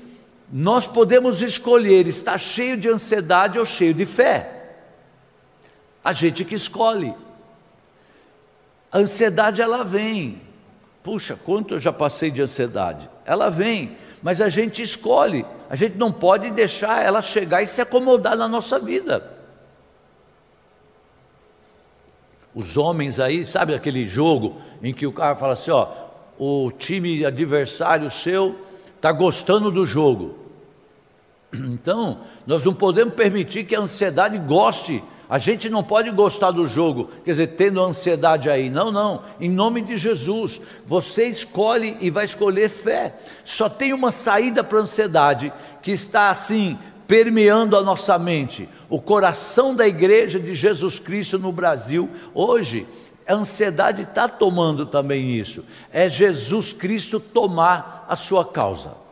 nós 0.50 0.86
podemos 0.86 1.42
escolher 1.42 2.06
estar 2.06 2.38
cheio 2.38 2.76
de 2.76 2.88
ansiedade 2.88 3.58
ou 3.58 3.66
cheio 3.66 3.92
de 3.92 4.06
fé. 4.06 4.78
A 6.04 6.12
gente 6.12 6.44
que 6.44 6.54
escolhe. 6.54 7.12
A 8.92 8.98
ansiedade 8.98 9.60
ela 9.60 9.84
vem. 9.84 10.40
Puxa, 11.02 11.36
quanto 11.36 11.74
eu 11.74 11.78
já 11.80 11.92
passei 11.92 12.30
de 12.30 12.42
ansiedade. 12.42 13.10
Ela 13.24 13.50
vem, 13.50 13.96
mas 14.22 14.40
a 14.40 14.48
gente 14.48 14.82
escolhe. 14.82 15.44
A 15.68 15.76
gente 15.76 15.96
não 15.96 16.12
pode 16.12 16.50
deixar 16.50 17.04
ela 17.04 17.20
chegar 17.20 17.62
e 17.62 17.66
se 17.66 17.80
acomodar 17.80 18.36
na 18.36 18.48
nossa 18.48 18.78
vida. 18.78 19.32
Os 22.54 22.76
homens 22.76 23.20
aí, 23.20 23.44
sabe 23.44 23.74
aquele 23.74 24.06
jogo 24.06 24.56
em 24.82 24.94
que 24.94 25.06
o 25.06 25.12
cara 25.12 25.36
fala 25.36 25.52
assim, 25.52 25.70
ó, 25.70 25.88
o 26.38 26.70
time 26.70 27.24
adversário 27.24 28.10
seu 28.10 28.58
está 28.94 29.12
gostando 29.12 29.70
do 29.70 29.84
jogo. 29.84 30.38
Então, 31.54 32.20
nós 32.46 32.64
não 32.64 32.74
podemos 32.74 33.14
permitir 33.14 33.64
que 33.64 33.74
a 33.74 33.80
ansiedade 33.80 34.36
goste 34.38 35.02
a 35.28 35.38
gente 35.38 35.68
não 35.68 35.82
pode 35.82 36.10
gostar 36.10 36.52
do 36.52 36.68
jogo, 36.68 37.10
quer 37.24 37.32
dizer, 37.32 37.46
tendo 37.48 37.82
ansiedade 37.82 38.48
aí. 38.48 38.70
Não, 38.70 38.92
não. 38.92 39.22
Em 39.40 39.50
nome 39.50 39.82
de 39.82 39.96
Jesus, 39.96 40.60
você 40.86 41.26
escolhe 41.26 41.96
e 42.00 42.10
vai 42.10 42.24
escolher 42.24 42.68
fé. 42.68 43.14
Só 43.44 43.68
tem 43.68 43.92
uma 43.92 44.12
saída 44.12 44.62
para 44.62 44.78
a 44.78 44.82
ansiedade 44.82 45.52
que 45.82 45.90
está 45.90 46.30
assim 46.30 46.78
permeando 47.06 47.76
a 47.76 47.82
nossa 47.82 48.18
mente. 48.18 48.68
O 48.88 49.00
coração 49.00 49.74
da 49.74 49.86
igreja 49.86 50.38
de 50.38 50.54
Jesus 50.54 50.98
Cristo 50.98 51.38
no 51.38 51.52
Brasil 51.52 52.08
hoje 52.34 52.86
a 53.26 53.34
ansiedade 53.34 54.02
está 54.02 54.28
tomando 54.28 54.86
também 54.86 55.36
isso. 55.36 55.64
É 55.92 56.08
Jesus 56.08 56.72
Cristo 56.72 57.18
tomar 57.18 58.06
a 58.08 58.14
sua 58.14 58.44
causa. 58.44 59.05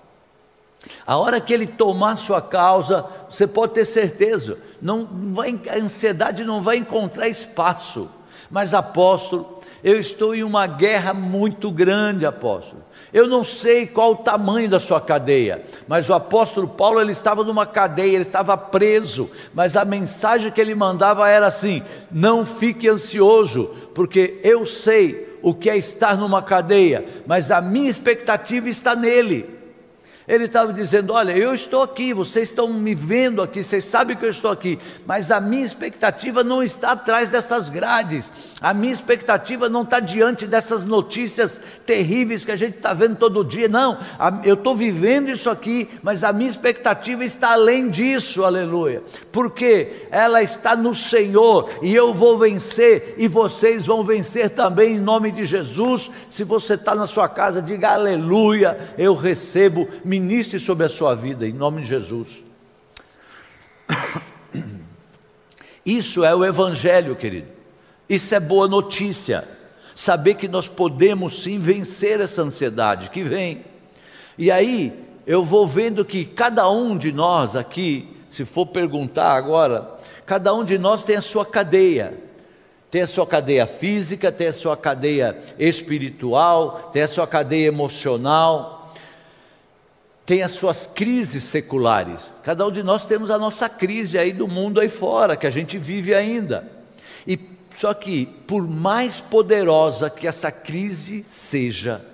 A 1.06 1.16
hora 1.16 1.40
que 1.40 1.52
ele 1.52 1.66
tomar 1.66 2.16
sua 2.16 2.40
causa, 2.40 3.04
você 3.30 3.46
pode 3.46 3.74
ter 3.74 3.84
certeza, 3.84 4.58
não 4.80 5.06
vai, 5.32 5.58
a 5.70 5.78
ansiedade 5.78 6.44
não 6.44 6.62
vai 6.62 6.76
encontrar 6.76 7.28
espaço. 7.28 8.08
Mas 8.50 8.74
apóstolo, 8.74 9.60
eu 9.82 9.98
estou 9.98 10.34
em 10.34 10.42
uma 10.42 10.66
guerra 10.66 11.12
muito 11.12 11.70
grande, 11.70 12.24
apóstolo. 12.24 12.82
Eu 13.12 13.28
não 13.28 13.44
sei 13.44 13.86
qual 13.86 14.12
o 14.12 14.16
tamanho 14.16 14.68
da 14.68 14.80
sua 14.80 15.00
cadeia, 15.00 15.62
mas 15.86 16.08
o 16.08 16.14
apóstolo 16.14 16.66
Paulo 16.66 17.00
ele 17.00 17.12
estava 17.12 17.44
numa 17.44 17.66
cadeia, 17.66 18.14
ele 18.14 18.22
estava 18.22 18.56
preso, 18.56 19.30
mas 19.52 19.76
a 19.76 19.84
mensagem 19.84 20.50
que 20.50 20.60
ele 20.60 20.74
mandava 20.74 21.28
era 21.28 21.46
assim: 21.46 21.82
não 22.10 22.46
fique 22.46 22.88
ansioso, 22.88 23.66
porque 23.94 24.40
eu 24.42 24.64
sei 24.64 25.38
o 25.42 25.52
que 25.52 25.68
é 25.68 25.76
estar 25.76 26.16
numa 26.16 26.42
cadeia, 26.42 27.04
mas 27.26 27.50
a 27.50 27.60
minha 27.60 27.90
expectativa 27.90 28.68
está 28.68 28.96
nele. 28.96 29.53
Ele 30.26 30.44
estava 30.44 30.72
dizendo: 30.72 31.12
Olha, 31.12 31.36
eu 31.36 31.52
estou 31.52 31.82
aqui, 31.82 32.14
vocês 32.14 32.48
estão 32.48 32.68
me 32.68 32.94
vendo 32.94 33.42
aqui, 33.42 33.62
vocês 33.62 33.84
sabem 33.84 34.16
que 34.16 34.24
eu 34.24 34.30
estou 34.30 34.50
aqui, 34.50 34.78
mas 35.06 35.30
a 35.30 35.40
minha 35.40 35.64
expectativa 35.64 36.42
não 36.42 36.62
está 36.62 36.92
atrás 36.92 37.28
dessas 37.28 37.68
grades, 37.68 38.30
a 38.60 38.72
minha 38.72 38.92
expectativa 38.92 39.68
não 39.68 39.82
está 39.82 40.00
diante 40.00 40.46
dessas 40.46 40.84
notícias 40.84 41.60
terríveis 41.84 42.44
que 42.44 42.52
a 42.52 42.56
gente 42.56 42.76
está 42.76 42.94
vendo 42.94 43.16
todo 43.16 43.44
dia, 43.44 43.68
não, 43.68 43.98
eu 44.44 44.54
estou 44.54 44.74
vivendo 44.74 45.28
isso 45.28 45.50
aqui, 45.50 45.88
mas 46.02 46.24
a 46.24 46.32
minha 46.32 46.48
expectativa 46.48 47.24
está 47.24 47.52
além 47.52 47.90
disso, 47.90 48.44
aleluia, 48.44 49.02
porque 49.30 50.06
ela 50.10 50.42
está 50.42 50.74
no 50.74 50.94
Senhor 50.94 51.68
e 51.82 51.94
eu 51.94 52.14
vou 52.14 52.38
vencer 52.38 53.14
e 53.18 53.28
vocês 53.28 53.84
vão 53.84 54.02
vencer 54.02 54.50
também 54.50 54.96
em 54.96 55.00
nome 55.00 55.30
de 55.30 55.44
Jesus. 55.44 56.10
Se 56.28 56.44
você 56.44 56.74
está 56.74 56.94
na 56.94 57.06
sua 57.06 57.28
casa, 57.28 57.60
diga 57.60 57.90
aleluia, 57.90 58.78
eu 58.96 59.14
recebo 59.14 59.86
ministre 60.20 60.60
sobre 60.60 60.86
a 60.86 60.88
sua 60.88 61.12
vida, 61.14 61.44
em 61.46 61.52
nome 61.52 61.82
de 61.82 61.88
Jesus. 61.88 62.44
Isso 65.84 66.24
é 66.24 66.34
o 66.34 66.44
Evangelho, 66.44 67.16
querido. 67.16 67.48
Isso 68.08 68.34
é 68.34 68.40
boa 68.40 68.68
notícia. 68.68 69.46
Saber 69.94 70.34
que 70.34 70.46
nós 70.46 70.68
podemos 70.68 71.42
sim 71.42 71.58
vencer 71.58 72.20
essa 72.20 72.42
ansiedade 72.42 73.10
que 73.10 73.24
vem. 73.24 73.64
E 74.38 74.50
aí, 74.50 74.92
eu 75.26 75.42
vou 75.42 75.66
vendo 75.66 76.04
que 76.04 76.24
cada 76.24 76.70
um 76.70 76.96
de 76.96 77.12
nós 77.12 77.56
aqui, 77.56 78.08
se 78.28 78.44
for 78.44 78.66
perguntar 78.66 79.34
agora, 79.34 79.96
cada 80.24 80.54
um 80.54 80.64
de 80.64 80.78
nós 80.78 81.02
tem 81.02 81.16
a 81.16 81.20
sua 81.20 81.44
cadeia. 81.44 82.14
Tem 82.90 83.02
a 83.02 83.06
sua 83.08 83.26
cadeia 83.26 83.66
física, 83.66 84.30
tem 84.30 84.46
a 84.46 84.52
sua 84.52 84.76
cadeia 84.76 85.36
espiritual, 85.58 86.90
tem 86.92 87.02
a 87.02 87.08
sua 87.08 87.26
cadeia 87.26 87.66
emocional 87.66 88.83
tem 90.26 90.42
as 90.42 90.52
suas 90.52 90.86
crises 90.86 91.44
seculares. 91.44 92.36
Cada 92.42 92.66
um 92.66 92.70
de 92.70 92.82
nós 92.82 93.06
temos 93.06 93.30
a 93.30 93.38
nossa 93.38 93.68
crise 93.68 94.18
aí 94.18 94.32
do 94.32 94.48
mundo 94.48 94.80
aí 94.80 94.88
fora, 94.88 95.36
que 95.36 95.46
a 95.46 95.50
gente 95.50 95.78
vive 95.78 96.14
ainda. 96.14 96.66
E 97.26 97.38
só 97.74 97.92
que, 97.92 98.26
por 98.46 98.66
mais 98.66 99.20
poderosa 99.20 100.08
que 100.08 100.26
essa 100.26 100.50
crise 100.50 101.24
seja, 101.28 102.04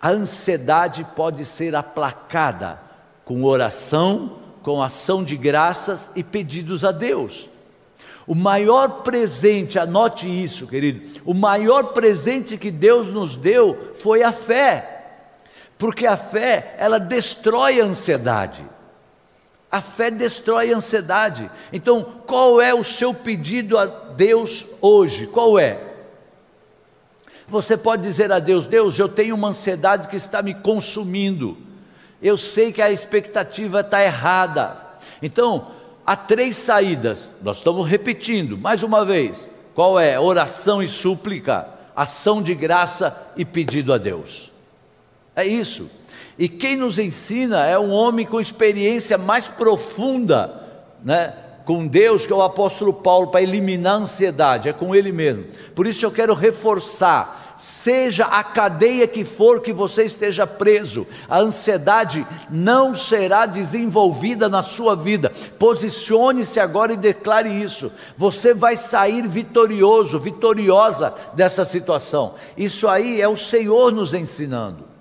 a 0.00 0.10
ansiedade 0.10 1.06
pode 1.16 1.44
ser 1.44 1.74
aplacada 1.74 2.78
com 3.24 3.44
oração, 3.44 4.38
com 4.62 4.82
ação 4.82 5.24
de 5.24 5.36
graças 5.36 6.10
e 6.14 6.22
pedidos 6.22 6.84
a 6.84 6.92
Deus. 6.92 7.48
O 8.26 8.34
maior 8.34 9.02
presente, 9.02 9.78
anote 9.78 10.26
isso, 10.26 10.66
querido, 10.66 11.20
o 11.24 11.32
maior 11.32 11.92
presente 11.92 12.58
que 12.58 12.70
Deus 12.70 13.08
nos 13.08 13.36
deu 13.36 13.92
foi 13.94 14.22
a 14.22 14.32
fé. 14.32 14.93
Porque 15.78 16.06
a 16.06 16.16
fé, 16.16 16.76
ela 16.78 16.98
destrói 16.98 17.80
a 17.80 17.84
ansiedade. 17.84 18.64
A 19.70 19.80
fé 19.80 20.10
destrói 20.10 20.72
a 20.72 20.76
ansiedade. 20.76 21.50
Então, 21.72 22.04
qual 22.26 22.60
é 22.60 22.72
o 22.72 22.84
seu 22.84 23.12
pedido 23.12 23.76
a 23.76 23.86
Deus 23.86 24.66
hoje? 24.80 25.26
Qual 25.26 25.58
é? 25.58 25.94
Você 27.48 27.76
pode 27.76 28.02
dizer 28.02 28.30
a 28.30 28.38
Deus: 28.38 28.66
Deus, 28.66 28.96
eu 28.98 29.08
tenho 29.08 29.34
uma 29.34 29.48
ansiedade 29.48 30.06
que 30.06 30.14
está 30.16 30.42
me 30.42 30.54
consumindo. 30.54 31.58
Eu 32.22 32.38
sei 32.38 32.72
que 32.72 32.80
a 32.80 32.92
expectativa 32.92 33.80
está 33.80 34.02
errada. 34.02 34.76
Então, 35.20 35.68
há 36.06 36.14
três 36.14 36.56
saídas. 36.56 37.34
Nós 37.42 37.56
estamos 37.56 37.86
repetindo 37.88 38.56
mais 38.56 38.84
uma 38.84 39.04
vez. 39.04 39.50
Qual 39.74 39.98
é? 39.98 40.20
Oração 40.20 40.80
e 40.80 40.86
súplica, 40.86 41.68
ação 41.96 42.40
de 42.40 42.54
graça 42.54 43.32
e 43.36 43.44
pedido 43.44 43.92
a 43.92 43.98
Deus. 43.98 44.53
É 45.36 45.44
isso. 45.44 45.90
E 46.38 46.48
quem 46.48 46.76
nos 46.76 46.98
ensina 46.98 47.66
é 47.66 47.78
um 47.78 47.90
homem 47.90 48.26
com 48.26 48.40
experiência 48.40 49.16
mais 49.16 49.46
profunda, 49.46 50.62
né? 51.04 51.34
com 51.64 51.86
Deus, 51.86 52.26
que 52.26 52.32
é 52.32 52.36
o 52.36 52.42
apóstolo 52.42 52.92
Paulo, 52.92 53.28
para 53.28 53.42
eliminar 53.42 53.94
a 53.94 53.98
ansiedade, 53.98 54.68
é 54.68 54.72
com 54.72 54.94
ele 54.94 55.10
mesmo. 55.10 55.46
Por 55.74 55.86
isso 55.86 56.04
eu 56.04 56.10
quero 56.10 56.34
reforçar: 56.34 57.56
seja 57.58 58.26
a 58.26 58.44
cadeia 58.44 59.06
que 59.06 59.24
for 59.24 59.60
que 59.60 59.72
você 59.72 60.04
esteja 60.04 60.46
preso, 60.46 61.06
a 61.28 61.38
ansiedade 61.38 62.26
não 62.50 62.94
será 62.94 63.46
desenvolvida 63.46 64.48
na 64.48 64.62
sua 64.62 64.94
vida. 64.94 65.32
Posicione-se 65.58 66.60
agora 66.60 66.92
e 66.92 66.98
declare 66.98 67.48
isso. 67.48 67.90
Você 68.16 68.52
vai 68.52 68.76
sair 68.76 69.26
vitorioso, 69.26 70.18
vitoriosa 70.18 71.14
dessa 71.32 71.64
situação. 71.64 72.34
Isso 72.58 72.86
aí 72.88 73.20
é 73.20 73.28
o 73.28 73.36
Senhor 73.36 73.90
nos 73.90 74.12
ensinando. 74.12 74.93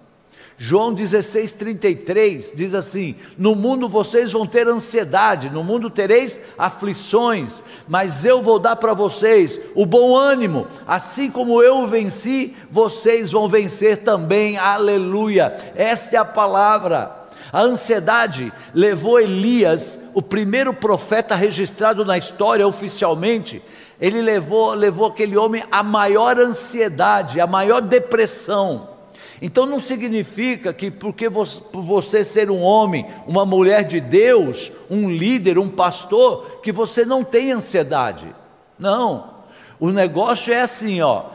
João 0.58 0.94
16,33 0.94 2.56
diz 2.56 2.74
assim: 2.74 3.16
No 3.38 3.56
mundo 3.56 3.90
vocês 3.90 4.32
vão 4.32 4.46
ter 4.46 4.68
ansiedade, 4.68 5.50
no 5.50 5.64
mundo 5.64 5.90
tereis 5.90 6.40
aflições, 6.58 7.64
mas 7.88 8.24
eu 8.24 8.42
vou 8.42 8.60
dar 8.60 8.76
para 8.76 8.94
vocês 8.94 9.60
o 9.76 9.86
bom 9.86 10.16
ânimo, 10.16 10.68
assim 10.88 11.30
como 11.30 11.62
eu 11.62 11.88
venci, 11.88 12.56
vocês 12.70 13.32
vão 13.32 13.48
vencer 13.48 13.98
também, 13.98 14.58
aleluia. 14.58 15.56
Esta 15.76 16.16
é 16.16 16.20
a 16.20 16.26
palavra. 16.26 17.24
A 17.52 17.62
ansiedade 17.62 18.52
levou 18.74 19.20
Elias, 19.20 20.00
o 20.14 20.22
primeiro 20.22 20.74
profeta 20.74 21.36
registrado 21.36 22.04
na 22.04 22.18
história 22.18 22.68
oficialmente, 22.68 23.62
ele 24.02 24.22
levou, 24.22 24.74
levou 24.74 25.08
aquele 25.08 25.38
homem 25.38 25.64
à 25.72 25.84
maior 25.84 26.40
ansiedade, 26.40 27.40
à 27.40 27.46
maior 27.46 27.80
depressão. 27.80 28.93
Então 29.42 29.66
não 29.66 29.80
significa 29.80 30.74
que 30.74 30.90
porque 30.90 31.28
você, 31.28 31.60
por 31.60 31.84
você 31.84 32.24
ser 32.24 32.50
um 32.50 32.62
homem, 32.62 33.06
uma 33.28 33.46
mulher 33.46 33.84
de 33.84 34.00
Deus, 34.00 34.72
um 34.90 35.10
líder, 35.10 35.58
um 35.58 35.70
pastor, 35.70 36.60
que 36.62 36.72
você 36.72 37.06
não 37.06 37.24
tem 37.24 37.52
ansiedade. 37.52 38.34
Não. 38.78 39.34
O 39.80 39.90
negócio 39.90 40.54
é 40.54 40.62
assim, 40.62 41.02
ó, 41.02 41.26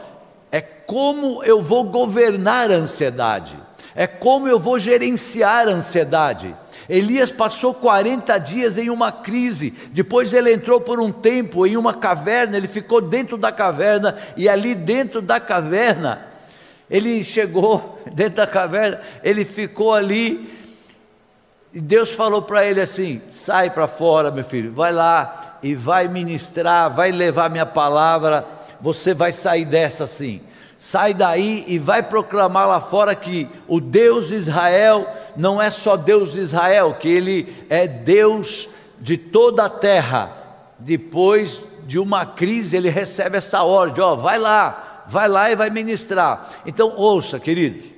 é 0.51 0.61
como 0.61 1.43
eu 1.43 1.61
vou 1.61 1.83
governar 1.83 2.71
a 2.71 2.75
ansiedade. 2.75 3.57
É 3.95 4.07
como 4.07 4.47
eu 4.47 4.57
vou 4.57 4.79
gerenciar 4.79 5.67
a 5.67 5.71
ansiedade. 5.71 6.55
Elias 6.87 7.31
passou 7.31 7.73
40 7.73 8.37
dias 8.39 8.77
em 8.77 8.89
uma 8.89 9.11
crise, 9.11 9.71
depois 9.91 10.33
ele 10.33 10.51
entrou 10.51 10.81
por 10.81 10.99
um 10.99 11.11
tempo 11.11 11.67
em 11.67 11.77
uma 11.77 11.93
caverna, 11.93 12.57
ele 12.57 12.67
ficou 12.67 12.99
dentro 12.99 13.37
da 13.37 13.51
caverna, 13.51 14.17
e 14.35 14.49
ali 14.49 14.73
dentro 14.73 15.21
da 15.21 15.39
caverna, 15.39 16.28
ele 16.89 17.23
chegou 17.23 18.01
dentro 18.13 18.37
da 18.37 18.47
caverna, 18.47 18.99
ele 19.23 19.45
ficou 19.45 19.93
ali, 19.93 20.49
e 21.73 21.79
Deus 21.79 22.11
falou 22.11 22.41
para 22.41 22.65
ele 22.65 22.81
assim: 22.81 23.21
sai 23.31 23.69
para 23.69 23.87
fora, 23.87 24.31
meu 24.31 24.43
filho, 24.43 24.71
vai 24.71 24.91
lá 24.91 25.59
e 25.61 25.75
vai 25.75 26.07
ministrar, 26.07 26.89
vai 26.89 27.11
levar 27.11 27.49
minha 27.49 27.65
palavra, 27.65 28.45
você 28.81 29.13
vai 29.13 29.31
sair 29.31 29.65
dessa 29.65 30.05
assim. 30.05 30.41
Sai 30.77 31.13
daí 31.13 31.65
e 31.67 31.77
vai 31.77 32.01
proclamar 32.01 32.65
lá 32.67 32.79
fora 32.79 33.13
que 33.13 33.49
o 33.67 33.81
Deus 33.81 34.29
de 34.29 34.35
Israel 34.35 35.05
não 35.35 35.61
é 35.61 35.69
só 35.69 35.97
Deus 35.97 36.31
de 36.31 36.39
Israel, 36.39 36.95
que 36.97 37.09
Ele 37.09 37.65
é 37.69 37.85
Deus 37.85 38.69
de 38.99 39.17
toda 39.17 39.65
a 39.65 39.69
terra. 39.69 40.31
Depois 40.79 41.61
de 41.85 41.99
uma 41.99 42.25
crise, 42.25 42.77
ele 42.77 42.89
recebe 42.89 43.37
essa 43.37 43.63
ordem: 43.63 44.03
ó, 44.03 44.15
vai 44.15 44.39
lá, 44.39 44.88
vai 45.09 45.27
lá 45.27 45.51
e 45.51 45.55
vai 45.55 45.71
ministrar. 45.71 46.47
Então, 46.65 46.93
ouça, 46.95 47.39
queridos, 47.39 47.89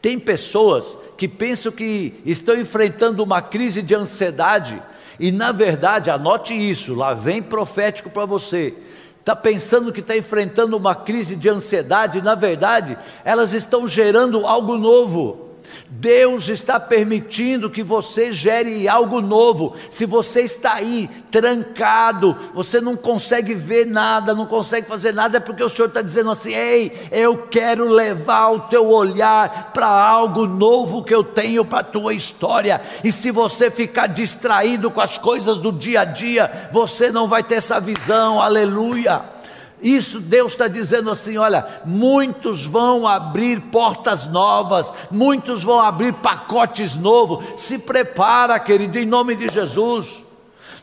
tem 0.00 0.18
pessoas 0.18 0.98
que 1.18 1.28
pensam 1.28 1.70
que 1.70 2.14
estão 2.24 2.56
enfrentando 2.58 3.22
uma 3.22 3.42
crise 3.42 3.82
de 3.82 3.94
ansiedade, 3.94 4.82
e 5.20 5.30
na 5.30 5.52
verdade, 5.52 6.10
anote 6.10 6.54
isso, 6.54 6.94
lá 6.94 7.12
vem 7.12 7.42
profético 7.42 8.08
para 8.08 8.24
você. 8.24 8.74
Está 9.20 9.36
pensando 9.36 9.92
que 9.92 10.00
está 10.00 10.16
enfrentando 10.16 10.76
uma 10.76 10.94
crise 10.94 11.36
de 11.36 11.50
ansiedade, 11.50 12.22
na 12.22 12.34
verdade, 12.34 12.96
elas 13.24 13.52
estão 13.52 13.86
gerando 13.86 14.46
algo 14.46 14.78
novo. 14.78 15.47
Deus 15.88 16.48
está 16.48 16.78
permitindo 16.78 17.70
que 17.70 17.82
você 17.82 18.32
gere 18.32 18.88
algo 18.88 19.20
novo. 19.20 19.74
Se 19.90 20.04
você 20.06 20.42
está 20.42 20.74
aí 20.74 21.08
trancado, 21.30 22.36
você 22.54 22.80
não 22.80 22.96
consegue 22.96 23.54
ver 23.54 23.86
nada, 23.86 24.34
não 24.34 24.46
consegue 24.46 24.86
fazer 24.86 25.12
nada, 25.12 25.38
é 25.38 25.40
porque 25.40 25.62
o 25.64 25.68
Senhor 25.68 25.88
está 25.88 26.02
dizendo 26.02 26.30
assim: 26.30 26.54
ei, 26.54 27.08
eu 27.10 27.36
quero 27.48 27.88
levar 27.88 28.50
o 28.50 28.60
teu 28.60 28.88
olhar 28.88 29.72
para 29.72 29.86
algo 29.86 30.46
novo 30.46 31.02
que 31.02 31.14
eu 31.14 31.24
tenho 31.24 31.64
para 31.64 31.80
a 31.80 31.84
tua 31.84 32.14
história. 32.14 32.80
E 33.02 33.10
se 33.10 33.30
você 33.30 33.70
ficar 33.70 34.06
distraído 34.06 34.90
com 34.90 35.00
as 35.00 35.18
coisas 35.18 35.58
do 35.58 35.72
dia 35.72 36.00
a 36.00 36.04
dia, 36.04 36.68
você 36.72 37.10
não 37.10 37.26
vai 37.26 37.42
ter 37.42 37.56
essa 37.56 37.80
visão, 37.80 38.40
aleluia. 38.40 39.37
Isso 39.82 40.20
Deus 40.20 40.52
está 40.52 40.68
dizendo 40.68 41.10
assim: 41.10 41.36
olha, 41.36 41.66
muitos 41.84 42.66
vão 42.66 43.06
abrir 43.06 43.60
portas 43.60 44.26
novas, 44.26 44.92
muitos 45.10 45.62
vão 45.62 45.80
abrir 45.80 46.12
pacotes 46.14 46.96
novos. 46.96 47.44
Se 47.56 47.78
prepara, 47.78 48.58
querido, 48.58 48.98
em 48.98 49.06
nome 49.06 49.36
de 49.36 49.52
Jesus. 49.52 50.24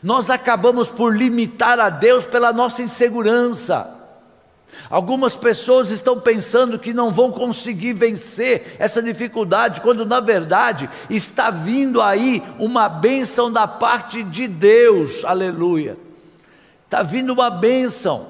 Nós 0.02 0.30
acabamos 0.30 0.88
por 0.88 1.16
limitar 1.16 1.80
a 1.80 1.90
Deus 1.90 2.24
pela 2.24 2.52
nossa 2.52 2.82
insegurança. 2.82 3.96
Algumas 4.88 5.34
pessoas 5.34 5.90
estão 5.90 6.20
pensando 6.20 6.78
que 6.78 6.92
não 6.92 7.10
vão 7.10 7.32
conseguir 7.32 7.92
vencer 7.92 8.76
essa 8.78 9.02
dificuldade, 9.02 9.80
quando 9.80 10.04
na 10.04 10.20
verdade 10.20 10.88
está 11.10 11.50
vindo 11.50 12.00
aí 12.00 12.42
uma 12.58 12.88
bênção 12.88 13.50
da 13.50 13.66
parte 13.66 14.22
de 14.22 14.46
Deus, 14.46 15.24
aleluia. 15.24 15.98
Está 16.84 17.02
vindo 17.02 17.32
uma 17.32 17.50
bênção, 17.50 18.26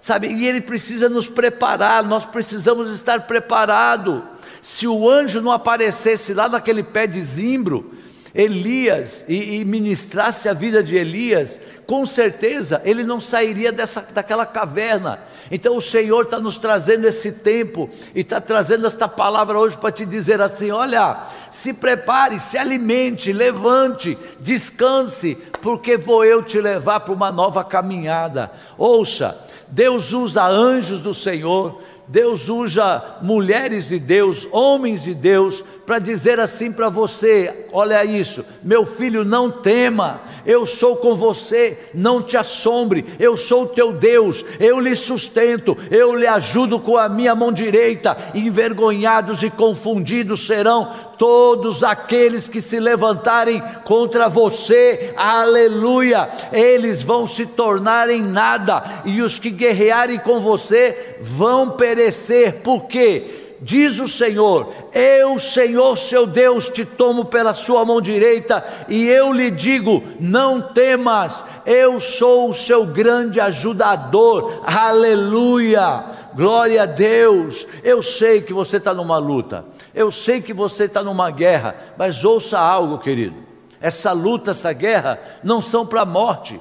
sabe? 0.00 0.28
E 0.28 0.46
Ele 0.46 0.60
precisa 0.60 1.08
nos 1.08 1.28
preparar, 1.28 2.02
nós 2.04 2.24
precisamos 2.24 2.90
estar 2.90 3.22
preparados. 3.22 4.22
Se 4.62 4.86
o 4.86 5.08
anjo 5.08 5.40
não 5.40 5.52
aparecesse 5.52 6.34
lá 6.34 6.48
naquele 6.48 6.82
pé 6.82 7.06
de 7.06 7.20
zimbro, 7.20 7.94
Elias 8.34 9.24
e, 9.26 9.60
e, 9.60 9.64
ministrasse 9.64 10.48
a 10.48 10.52
vida 10.52 10.82
de 10.82 10.96
Elias, 10.96 11.60
com 11.84 12.06
certeza 12.06 12.80
ele 12.84 13.02
não 13.02 13.20
sairia 13.20 13.72
dessa, 13.72 14.06
daquela 14.12 14.46
caverna. 14.46 15.18
Então 15.50 15.76
o 15.76 15.80
Senhor 15.80 16.22
está 16.22 16.38
nos 16.38 16.56
trazendo 16.56 17.08
esse 17.08 17.32
tempo 17.32 17.90
e 18.14 18.20
está 18.20 18.40
trazendo 18.40 18.86
esta 18.86 19.08
palavra 19.08 19.58
hoje 19.58 19.76
para 19.76 19.90
te 19.90 20.06
dizer 20.06 20.40
assim: 20.40 20.70
olha, 20.70 21.24
se 21.50 21.72
prepare, 21.72 22.38
se 22.38 22.56
alimente, 22.56 23.32
levante, 23.32 24.16
descanse, 24.38 25.36
porque 25.60 25.96
vou 25.96 26.24
eu 26.24 26.40
te 26.40 26.60
levar 26.60 27.00
para 27.00 27.12
uma 27.12 27.32
nova 27.32 27.64
caminhada. 27.64 28.52
Ouça, 28.78 29.36
Deus 29.70 30.12
usa 30.12 30.44
anjos 30.44 31.00
do 31.00 31.14
Senhor, 31.14 31.80
Deus 32.08 32.48
usa 32.48 33.18
mulheres 33.22 33.88
de 33.88 33.98
Deus, 33.98 34.48
homens 34.50 35.04
de 35.04 35.14
Deus, 35.14 35.62
para 35.90 35.98
dizer 35.98 36.38
assim 36.38 36.70
para 36.70 36.88
você: 36.88 37.66
olha 37.72 38.04
isso, 38.04 38.44
meu 38.62 38.86
filho, 38.86 39.24
não 39.24 39.50
tema, 39.50 40.20
eu 40.46 40.64
sou 40.64 40.94
com 40.94 41.16
você, 41.16 41.76
não 41.92 42.22
te 42.22 42.36
assombre, 42.36 43.04
eu 43.18 43.36
sou 43.36 43.64
o 43.64 43.68
teu 43.70 43.92
Deus, 43.92 44.44
eu 44.60 44.78
lhe 44.78 44.94
sustento, 44.94 45.76
eu 45.90 46.14
lhe 46.14 46.28
ajudo 46.28 46.78
com 46.78 46.96
a 46.96 47.08
minha 47.08 47.34
mão 47.34 47.50
direita, 47.50 48.16
envergonhados 48.36 49.42
e 49.42 49.50
confundidos 49.50 50.46
serão 50.46 50.92
todos 51.18 51.82
aqueles 51.82 52.46
que 52.46 52.60
se 52.60 52.78
levantarem 52.78 53.60
contra 53.84 54.28
você, 54.28 55.12
aleluia, 55.16 56.30
eles 56.52 57.02
vão 57.02 57.26
se 57.26 57.46
tornar 57.46 58.08
em 58.08 58.22
nada, 58.22 59.02
e 59.04 59.20
os 59.20 59.40
que 59.40 59.50
guerrearem 59.50 60.20
com 60.20 60.38
você 60.38 61.16
vão 61.20 61.70
perecer, 61.70 62.60
por 62.62 62.84
quê? 62.84 63.39
Diz 63.60 63.98
o 64.00 64.08
Senhor: 64.08 64.72
Eu, 64.92 65.38
Senhor 65.38 65.96
seu 65.96 66.26
Deus, 66.26 66.68
te 66.68 66.84
tomo 66.84 67.24
pela 67.24 67.54
sua 67.54 67.84
mão 67.84 68.00
direita 68.00 68.64
e 68.88 69.08
eu 69.08 69.32
lhe 69.32 69.50
digo: 69.50 70.02
Não 70.18 70.60
temas, 70.60 71.44
eu 71.66 72.00
sou 72.00 72.50
o 72.50 72.54
seu 72.54 72.86
grande 72.86 73.40
ajudador, 73.40 74.62
aleluia, 74.64 76.04
glória 76.34 76.82
a 76.82 76.86
Deus. 76.86 77.66
Eu 77.82 78.02
sei 78.02 78.40
que 78.40 78.52
você 78.52 78.78
está 78.78 78.94
numa 78.94 79.18
luta, 79.18 79.64
eu 79.94 80.10
sei 80.10 80.40
que 80.40 80.52
você 80.52 80.84
está 80.84 81.02
numa 81.02 81.30
guerra, 81.30 81.74
mas 81.96 82.24
ouça 82.24 82.58
algo, 82.58 82.98
querido: 82.98 83.36
essa 83.80 84.12
luta, 84.12 84.50
essa 84.50 84.72
guerra, 84.72 85.18
não 85.42 85.62
são 85.62 85.86
para 85.86 86.02
a 86.02 86.06
morte, 86.06 86.60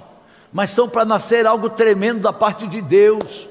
mas 0.51 0.69
são 0.69 0.87
para 0.87 1.05
nascer 1.05 1.45
algo 1.45 1.69
tremendo 1.69 2.21
da 2.21 2.33
parte 2.33 2.67
de 2.67 2.81
Deus. 2.81 3.48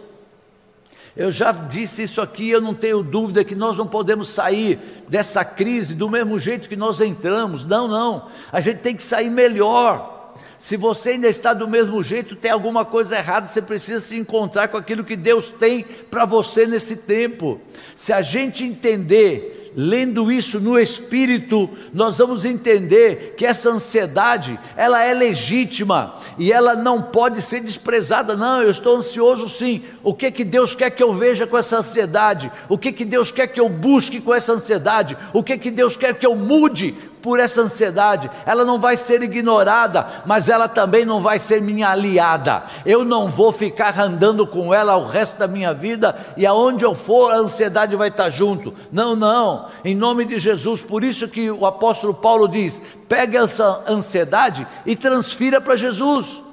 Eu 1.19 1.33
já 1.33 1.51
disse 1.51 2.05
isso 2.05 2.21
aqui, 2.21 2.49
eu 2.49 2.61
não 2.61 2.73
tenho 2.73 3.03
dúvida 3.03 3.43
que 3.43 3.57
nós 3.57 3.77
não 3.77 3.89
podemos 3.89 4.29
sair 4.29 4.79
dessa 5.09 5.45
crise 5.45 5.97
do 5.97 6.09
mesmo 6.09 6.39
jeito 6.39 6.69
que 6.69 6.77
nós 6.77 7.01
entramos. 7.01 7.65
Não, 7.65 7.89
não. 7.89 8.29
A 8.53 8.61
gente 8.61 8.79
tem 8.79 8.95
que 8.95 9.03
sair 9.03 9.29
melhor. 9.29 10.33
Se 10.61 10.77
você 10.77 11.11
ainda 11.11 11.29
está 11.29 11.53
do 11.53 11.67
mesmo 11.67 12.01
jeito, 12.05 12.37
tem 12.37 12.53
alguma 12.53 12.85
coisa 12.85 13.17
errada, 13.17 13.49
você 13.49 13.61
precisa 13.61 13.99
se 13.99 14.17
encontrar 14.17 14.69
com 14.69 14.77
aquilo 14.77 15.03
que 15.03 15.17
Deus 15.17 15.51
tem 15.59 15.85
para 16.09 16.25
você 16.25 16.67
nesse 16.67 16.99
tempo. 16.99 17.61
Se 17.97 18.13
a 18.13 18.23
gente 18.23 18.63
entender 18.63 19.58
lendo 19.81 20.33
isso 20.33 20.59
no 20.59 20.77
espírito, 20.77 21.71
nós 21.95 22.19
vamos 22.19 22.45
entender 22.45 23.37
que 23.39 23.47
essa 23.47 23.71
ansiedade, 23.71 24.59
ela 24.77 25.05
é 25.05 25.15
legítima 25.15 26.17
e 26.37 26.53
ela 26.53 26.75
não 26.75 27.01
pode 27.01 27.41
ser 27.41 27.61
desprezada. 27.61 28.35
Não, 28.35 28.61
eu 28.61 28.73
estou 28.73 28.97
ansioso 28.97 29.49
sim. 29.49 29.85
O 30.03 30.13
que 30.13 30.33
que 30.33 30.43
Deus 30.43 30.75
quer 30.75 30.91
que 30.91 31.01
eu 31.01 31.15
veja 31.15 31.47
com 31.47 31.57
essa 31.57 31.77
ansiedade? 31.77 32.51
O 32.69 32.77
que 32.77 32.91
que 32.91 33.05
Deus 33.05 33.31
quer 33.31 33.47
que 33.47 33.61
eu 33.61 33.69
busque 33.69 34.21
com 34.21 34.35
essa 34.35 34.53
ansiedade? 34.53 35.17
O 35.33 35.45
que 35.45 35.57
que 35.57 35.71
Deus 35.71 35.97
quer 35.97 36.13
que 36.19 36.27
eu 36.27 36.35
mude 36.35 36.97
por 37.23 37.39
essa 37.39 37.61
ansiedade, 37.61 38.31
ela 38.47 38.65
não 38.65 38.81
vai 38.81 38.97
ser 38.97 39.23
ignorada, 39.23 40.07
mas 40.27 40.49
ela 40.49 40.69
também 40.69 41.05
não 41.05 41.21
vai 41.21 41.39
ser 41.39 41.61
minha 41.61 41.91
aliada. 41.91 42.65
Eu 42.85 43.05
não 43.05 43.29
vou 43.29 43.53
ficar 43.53 43.99
andando 43.99 44.47
com 44.47 44.73
ela 44.73 44.97
o 44.97 45.07
resto 45.07 45.39
da 45.39 45.49
minha 45.49 45.75
vida 45.75 46.17
e 46.37 46.47
aonde 46.47 46.85
eu 46.85 46.95
for 46.95 47.33
a 47.33 47.37
ansiedade 47.39 47.97
vai 47.97 48.09
estar 48.09 48.31
junto. 48.31 48.75
Não, 48.91 49.15
não. 49.15 49.67
Em 49.85 49.95
nome 49.95 50.25
de 50.25 50.39
Jesus, 50.39 50.83
por 50.83 51.05
isso 51.05 51.29
que 51.29 51.51
o 51.51 51.67
apóstolo 51.67 52.15
Paulo 52.15 52.49
diz: 52.49 52.81
pegue 53.09 53.37
essa 53.37 53.83
ansiedade 53.89 54.67
e 54.87 54.97
transfira 54.97 55.61
para 55.61 55.77
Jesus 55.77 56.48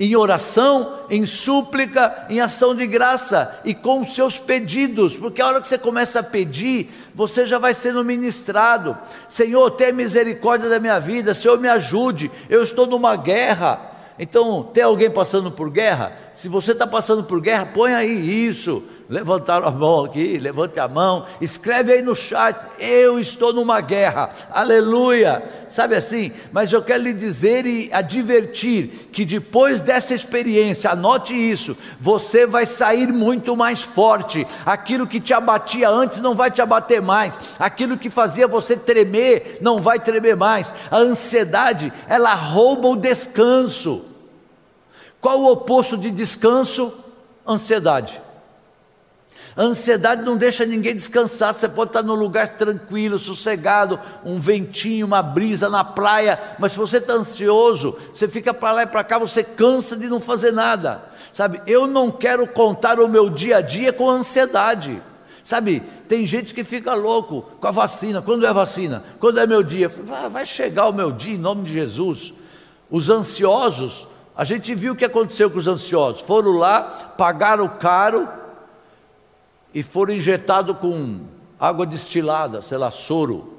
em 0.00 0.16
oração, 0.16 1.00
em 1.10 1.26
súplica, 1.26 2.24
em 2.30 2.40
ação 2.40 2.74
de 2.74 2.86
graça 2.86 3.60
e 3.66 3.74
com 3.74 4.06
seus 4.06 4.38
pedidos, 4.38 5.14
porque 5.14 5.42
a 5.42 5.46
hora 5.46 5.60
que 5.60 5.68
você 5.68 5.76
começa 5.76 6.20
a 6.20 6.22
pedir, 6.22 6.90
você 7.14 7.44
já 7.44 7.58
vai 7.58 7.74
sendo 7.74 8.02
ministrado. 8.02 8.96
Senhor, 9.28 9.70
tenha 9.72 9.92
misericórdia 9.92 10.70
da 10.70 10.80
minha 10.80 10.98
vida, 10.98 11.34
Senhor, 11.34 11.60
me 11.60 11.68
ajude, 11.68 12.30
eu 12.48 12.62
estou 12.62 12.86
numa 12.86 13.14
guerra. 13.14 13.88
Então, 14.18 14.62
tem 14.62 14.82
alguém 14.82 15.10
passando 15.10 15.50
por 15.50 15.68
guerra? 15.68 16.16
Se 16.34 16.48
você 16.48 16.72
está 16.72 16.86
passando 16.86 17.24
por 17.24 17.38
guerra, 17.38 17.66
põe 17.66 17.92
aí 17.92 18.46
isso 18.46 18.82
levantaram 19.10 19.66
a 19.66 19.72
mão 19.72 20.04
aqui, 20.04 20.38
levante 20.38 20.78
a 20.78 20.86
mão, 20.86 21.26
escreve 21.40 21.92
aí 21.92 22.00
no 22.00 22.14
chat, 22.14 22.56
eu 22.78 23.18
estou 23.18 23.52
numa 23.52 23.80
guerra, 23.80 24.30
aleluia, 24.52 25.42
sabe 25.68 25.96
assim? 25.96 26.30
Mas 26.52 26.72
eu 26.72 26.80
quero 26.80 27.02
lhe 27.02 27.12
dizer 27.12 27.66
e 27.66 27.92
advertir 27.92 29.08
que 29.12 29.24
depois 29.24 29.82
dessa 29.82 30.14
experiência, 30.14 30.92
anote 30.92 31.34
isso, 31.34 31.76
você 31.98 32.46
vai 32.46 32.64
sair 32.64 33.12
muito 33.12 33.56
mais 33.56 33.82
forte, 33.82 34.46
aquilo 34.64 35.08
que 35.08 35.18
te 35.18 35.34
abatia 35.34 35.90
antes 35.90 36.20
não 36.20 36.32
vai 36.32 36.48
te 36.48 36.62
abater 36.62 37.02
mais, 37.02 37.36
aquilo 37.58 37.98
que 37.98 38.10
fazia 38.10 38.46
você 38.46 38.76
tremer 38.76 39.58
não 39.60 39.78
vai 39.78 39.98
tremer 39.98 40.36
mais, 40.36 40.72
a 40.88 40.98
ansiedade, 40.98 41.92
ela 42.08 42.32
rouba 42.34 42.86
o 42.86 42.96
descanso. 42.96 44.04
Qual 45.20 45.40
o 45.40 45.50
oposto 45.50 45.98
de 45.98 46.12
descanso? 46.12 46.94
Ansiedade. 47.46 48.29
A 49.60 49.64
ansiedade 49.64 50.22
não 50.22 50.38
deixa 50.38 50.64
ninguém 50.64 50.94
descansar. 50.94 51.52
Você 51.52 51.68
pode 51.68 51.90
estar 51.90 52.02
num 52.02 52.14
lugar 52.14 52.56
tranquilo, 52.56 53.18
sossegado, 53.18 54.00
um 54.24 54.38
ventinho, 54.38 55.04
uma 55.04 55.22
brisa 55.22 55.68
na 55.68 55.84
praia, 55.84 56.40
mas 56.58 56.72
se 56.72 56.78
você 56.78 56.96
está 56.96 57.12
ansioso, 57.12 57.94
você 58.14 58.26
fica 58.26 58.54
para 58.54 58.72
lá 58.72 58.82
e 58.84 58.86
para 58.86 59.04
cá, 59.04 59.18
você 59.18 59.44
cansa 59.44 59.98
de 59.98 60.08
não 60.08 60.18
fazer 60.18 60.50
nada. 60.50 61.02
Sabe, 61.34 61.60
eu 61.66 61.86
não 61.86 62.10
quero 62.10 62.46
contar 62.46 62.98
o 62.98 63.06
meu 63.06 63.28
dia 63.28 63.58
a 63.58 63.60
dia 63.60 63.92
com 63.92 64.08
ansiedade. 64.08 65.02
Sabe, 65.44 65.80
tem 66.08 66.24
gente 66.24 66.54
que 66.54 66.64
fica 66.64 66.94
louco 66.94 67.42
com 67.60 67.66
a 67.66 67.70
vacina. 67.70 68.22
Quando 68.22 68.46
é 68.46 68.52
vacina? 68.54 69.04
Quando 69.18 69.40
é 69.40 69.46
meu 69.46 69.62
dia? 69.62 69.90
Vai 70.32 70.46
chegar 70.46 70.88
o 70.88 70.92
meu 70.94 71.12
dia 71.12 71.34
em 71.34 71.38
nome 71.38 71.64
de 71.64 71.74
Jesus. 71.74 72.32
Os 72.90 73.10
ansiosos, 73.10 74.08
a 74.34 74.42
gente 74.42 74.74
viu 74.74 74.94
o 74.94 74.96
que 74.96 75.04
aconteceu 75.04 75.50
com 75.50 75.58
os 75.58 75.68
ansiosos. 75.68 76.22
Foram 76.22 76.52
lá, 76.52 76.84
pagaram 77.18 77.68
caro, 77.68 78.39
e 79.72 79.82
foram 79.82 80.14
injetados 80.14 80.76
com 80.78 81.20
água 81.58 81.86
destilada, 81.86 82.62
sei 82.62 82.78
lá, 82.78 82.90
soro, 82.90 83.58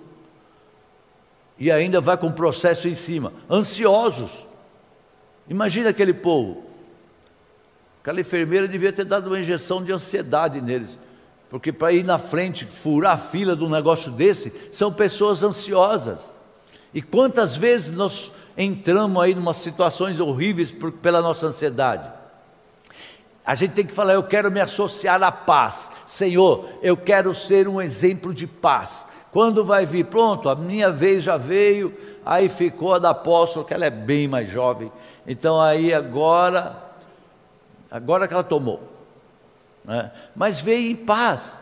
e 1.57 1.71
ainda 1.71 2.01
vai 2.01 2.17
com 2.17 2.31
processo 2.31 2.87
em 2.87 2.95
cima, 2.95 3.31
ansiosos. 3.49 4.47
Imagina 5.47 5.89
aquele 5.89 6.13
povo. 6.13 6.65
Aquela 8.01 8.19
enfermeira 8.19 8.67
devia 8.67 8.91
ter 8.91 9.05
dado 9.05 9.27
uma 9.27 9.39
injeção 9.39 9.83
de 9.83 9.91
ansiedade 9.91 10.59
neles, 10.59 10.89
porque 11.49 11.71
para 11.71 11.91
ir 11.91 12.03
na 12.03 12.17
frente, 12.17 12.65
furar 12.65 13.13
a 13.13 13.17
fila 13.17 13.55
de 13.55 13.63
um 13.63 13.69
negócio 13.69 14.11
desse, 14.11 14.51
são 14.71 14.91
pessoas 14.91 15.43
ansiosas. 15.43 16.33
E 16.93 17.01
quantas 17.01 17.55
vezes 17.55 17.91
nós 17.91 18.33
entramos 18.57 19.21
aí 19.21 19.33
em 19.33 19.37
umas 19.37 19.57
situações 19.57 20.19
horríveis 20.19 20.73
pela 21.01 21.21
nossa 21.21 21.45
ansiedade? 21.45 22.20
A 23.45 23.55
gente 23.55 23.71
tem 23.71 23.85
que 23.85 23.93
falar, 23.93 24.13
eu 24.13 24.23
quero 24.23 24.51
me 24.51 24.59
associar 24.59 25.21
à 25.23 25.31
paz. 25.31 25.91
Senhor, 26.05 26.69
eu 26.81 26.95
quero 26.95 27.33
ser 27.33 27.67
um 27.67 27.81
exemplo 27.81 28.33
de 28.33 28.45
paz. 28.45 29.07
Quando 29.31 29.65
vai 29.65 29.85
vir? 29.85 30.05
Pronto, 30.05 30.49
a 30.49 30.55
minha 30.55 30.91
vez 30.91 31.23
já 31.23 31.37
veio, 31.37 31.95
aí 32.25 32.49
ficou 32.49 32.93
a 32.93 32.99
da 32.99 33.11
apóstola, 33.11 33.65
que 33.65 33.73
ela 33.73 33.85
é 33.85 33.89
bem 33.89 34.27
mais 34.27 34.49
jovem. 34.49 34.91
Então 35.25 35.59
aí 35.59 35.93
agora, 35.93 36.75
agora 37.89 38.27
que 38.27 38.33
ela 38.33 38.43
tomou. 38.43 38.83
Né? 39.83 40.11
Mas 40.35 40.61
veio 40.61 40.91
em 40.91 40.95
paz. 40.95 41.57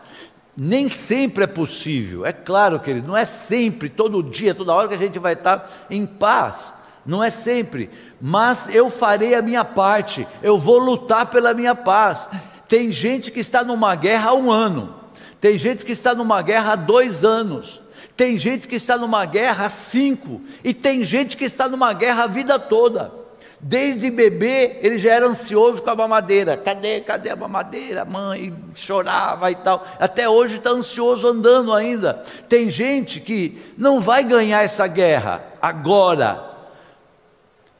Nem 0.56 0.90
sempre 0.90 1.44
é 1.44 1.46
possível, 1.46 2.26
é 2.26 2.32
claro, 2.32 2.80
querido, 2.80 3.06
não 3.06 3.16
é 3.16 3.24
sempre, 3.24 3.88
todo 3.88 4.22
dia, 4.22 4.54
toda 4.54 4.74
hora 4.74 4.88
que 4.88 4.94
a 4.94 4.98
gente 4.98 5.18
vai 5.18 5.32
estar 5.32 5.66
em 5.88 6.04
paz 6.04 6.74
não 7.06 7.22
é 7.22 7.30
sempre, 7.30 7.88
mas 8.20 8.68
eu 8.74 8.90
farei 8.90 9.34
a 9.34 9.42
minha 9.42 9.64
parte, 9.64 10.26
eu 10.42 10.58
vou 10.58 10.78
lutar 10.78 11.26
pela 11.26 11.54
minha 11.54 11.74
paz. 11.74 12.28
Tem 12.68 12.92
gente 12.92 13.30
que 13.30 13.40
está 13.40 13.64
numa 13.64 13.94
guerra 13.94 14.30
há 14.30 14.34
um 14.34 14.50
ano, 14.50 14.94
tem 15.40 15.58
gente 15.58 15.84
que 15.84 15.92
está 15.92 16.14
numa 16.14 16.42
guerra 16.42 16.72
há 16.72 16.76
dois 16.76 17.24
anos, 17.24 17.80
tem 18.16 18.36
gente 18.36 18.68
que 18.68 18.76
está 18.76 18.98
numa 18.98 19.24
guerra 19.24 19.66
há 19.66 19.70
cinco, 19.70 20.42
e 20.62 20.74
tem 20.74 21.02
gente 21.02 21.36
que 21.36 21.44
está 21.44 21.68
numa 21.68 21.92
guerra 21.92 22.24
a 22.24 22.26
vida 22.26 22.58
toda. 22.58 23.20
Desde 23.62 24.10
bebê 24.10 24.78
ele 24.80 24.98
já 24.98 25.12
era 25.12 25.26
ansioso 25.26 25.82
com 25.82 25.90
a 25.90 25.94
mamadeira. 25.94 26.56
Cadê, 26.56 27.00
cadê 27.00 27.28
a 27.28 27.36
mamadeira? 27.36 28.06
Mãe 28.06 28.54
chorava 28.74 29.50
e 29.50 29.54
tal. 29.54 29.86
Até 29.98 30.26
hoje 30.26 30.56
está 30.56 30.70
ansioso 30.70 31.28
andando 31.28 31.74
ainda. 31.74 32.22
Tem 32.48 32.70
gente 32.70 33.20
que 33.20 33.60
não 33.76 34.00
vai 34.00 34.24
ganhar 34.24 34.62
essa 34.62 34.86
guerra 34.86 35.44
agora, 35.60 36.49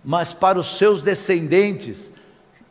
mas 0.04 0.32
para 0.32 0.58
os 0.58 0.78
seus 0.78 1.02
descendentes, 1.02 2.10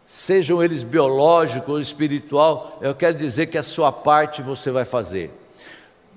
sejam 0.05 0.63
eles 0.63 0.81
biológicos 0.81 1.69
ou 1.69 1.79
espiritual, 1.79 2.79
eu 2.81 2.95
quero 2.95 3.17
dizer 3.17 3.47
que 3.47 3.57
a 3.57 3.63
sua 3.63 3.91
parte 3.91 4.41
você 4.41 4.71
vai 4.71 4.85
fazer. 4.85 5.31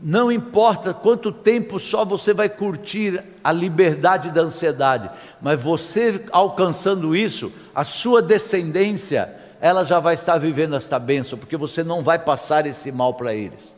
Não 0.03 0.33
importa 0.33 0.93
quanto 0.93 1.31
tempo 1.31 1.79
só 1.79 2.05
você 2.05 2.35
vai 2.35 2.49
curtir 2.49 3.23
a 3.45 3.53
liberdade 3.53 4.31
da 4.31 4.41
ansiedade, 4.41 5.11
mas 5.41 5.63
você 5.63 6.25
alcançando 6.33 7.15
isso, 7.15 7.53
a 7.75 7.85
sua 7.85 8.21
descendência, 8.21 9.33
ela 9.61 9.85
já 9.85 10.01
vai 10.01 10.15
estar 10.15 10.39
vivendo 10.39 10.75
esta 10.75 10.99
bênção, 10.99 11.39
porque 11.39 11.57
você 11.57 11.85
não 11.85 12.03
vai 12.03 12.19
passar 12.19 12.67
esse 12.67 12.91
mal 12.91 13.15
para 13.15 13.33
eles. 13.33 13.77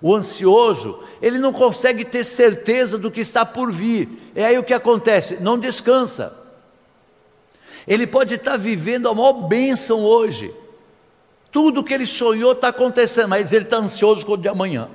O 0.00 0.14
ansioso, 0.14 1.02
ele 1.20 1.38
não 1.38 1.52
consegue 1.52 2.04
ter 2.04 2.24
certeza 2.24 2.96
do 2.96 3.10
que 3.10 3.20
está 3.20 3.44
por 3.44 3.70
vir. 3.70 4.08
É 4.34 4.46
aí 4.46 4.58
o 4.58 4.62
que 4.62 4.72
acontece, 4.72 5.36
não 5.40 5.58
descansa. 5.58 6.47
Ele 7.88 8.06
pode 8.06 8.34
estar 8.34 8.58
vivendo 8.58 9.08
a 9.08 9.14
maior 9.14 9.32
bênção 9.32 10.04
hoje. 10.04 10.54
Tudo 11.50 11.82
que 11.82 11.94
ele 11.94 12.04
sonhou 12.04 12.52
está 12.52 12.68
acontecendo, 12.68 13.30
mas 13.30 13.50
ele 13.50 13.64
está 13.64 13.78
ansioso 13.78 14.26
com 14.26 14.34
o 14.34 14.36
de 14.36 14.46
amanhã. 14.46 14.90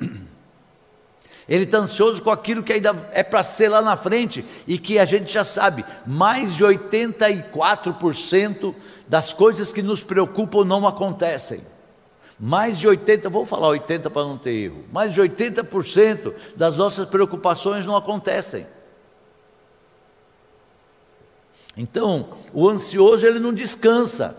Ele 1.48 1.62
está 1.62 1.78
ansioso 1.78 2.20
com 2.22 2.30
aquilo 2.30 2.60
que 2.60 2.72
ainda 2.72 3.08
é 3.12 3.22
para 3.22 3.44
ser 3.44 3.68
lá 3.68 3.80
na 3.80 3.96
frente 3.96 4.44
e 4.66 4.78
que 4.78 4.98
a 4.98 5.04
gente 5.04 5.32
já 5.32 5.44
sabe, 5.44 5.84
mais 6.04 6.56
de 6.56 6.64
84% 6.64 8.74
das 9.06 9.32
coisas 9.32 9.70
que 9.70 9.80
nos 9.80 10.02
preocupam 10.02 10.64
não 10.64 10.88
acontecem. 10.88 11.60
Mais 12.38 12.78
de 12.78 12.88
80, 12.88 13.28
vou 13.28 13.46
falar 13.46 13.68
80 13.68 14.10
para 14.10 14.22
não 14.22 14.36
ter 14.36 14.54
erro. 14.54 14.84
Mais 14.92 15.14
de 15.14 15.22
80% 15.22 16.34
das 16.56 16.76
nossas 16.76 17.08
preocupações 17.08 17.86
não 17.86 17.96
acontecem. 17.96 18.66
Então, 21.76 22.30
o 22.52 22.68
ansioso 22.68 23.26
ele 23.26 23.38
não 23.38 23.52
descansa. 23.52 24.36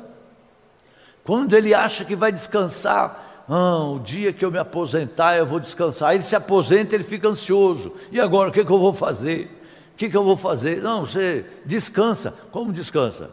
Quando 1.24 1.56
ele 1.56 1.74
acha 1.74 2.04
que 2.04 2.16
vai 2.16 2.32
descansar, 2.32 3.46
ah, 3.50 3.84
o 3.84 4.00
dia 4.00 4.34
que 4.34 4.44
eu 4.44 4.52
me 4.52 4.58
aposentar 4.58 5.38
eu 5.38 5.46
vou 5.46 5.60
descansar. 5.60 6.10
Aí 6.10 6.18
ele 6.18 6.24
se 6.24 6.36
aposenta, 6.36 6.96
ele 6.96 7.04
fica 7.04 7.28
ansioso. 7.28 7.94
E 8.12 8.20
agora 8.20 8.50
o 8.50 8.52
que, 8.52 8.66
que 8.66 8.72
eu 8.72 8.80
vou 8.80 8.94
fazer? 8.94 9.46
O 9.94 9.98
que, 9.98 10.10
que 10.10 10.18
eu 10.18 10.24
vou 10.24 10.36
fazer? 10.36 10.82
Não, 10.82 11.06
você 11.06 11.46
descansa. 11.66 12.34
Como 12.52 12.74
descansa? 12.74 13.30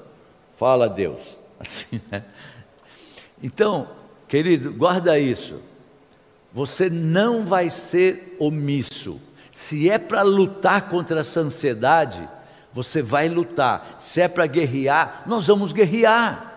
Fala 0.56 0.86
a 0.86 0.88
Deus. 0.88 1.20
Assim, 1.58 2.00
né? 2.10 2.24
Então, 3.42 3.88
querido, 4.28 4.72
guarda 4.72 5.18
isso. 5.18 5.60
Você 6.52 6.88
não 6.88 7.44
vai 7.44 7.68
ser 7.68 8.36
omisso. 8.38 9.20
Se 9.50 9.90
é 9.90 9.98
para 9.98 10.22
lutar 10.22 10.88
contra 10.88 11.20
essa 11.20 11.40
ansiedade, 11.40 12.28
você 12.74 13.00
vai 13.00 13.28
lutar. 13.28 13.96
Se 13.98 14.20
é 14.20 14.26
para 14.26 14.46
guerrear, 14.46 15.22
nós 15.26 15.46
vamos 15.46 15.72
guerrear. 15.72 16.52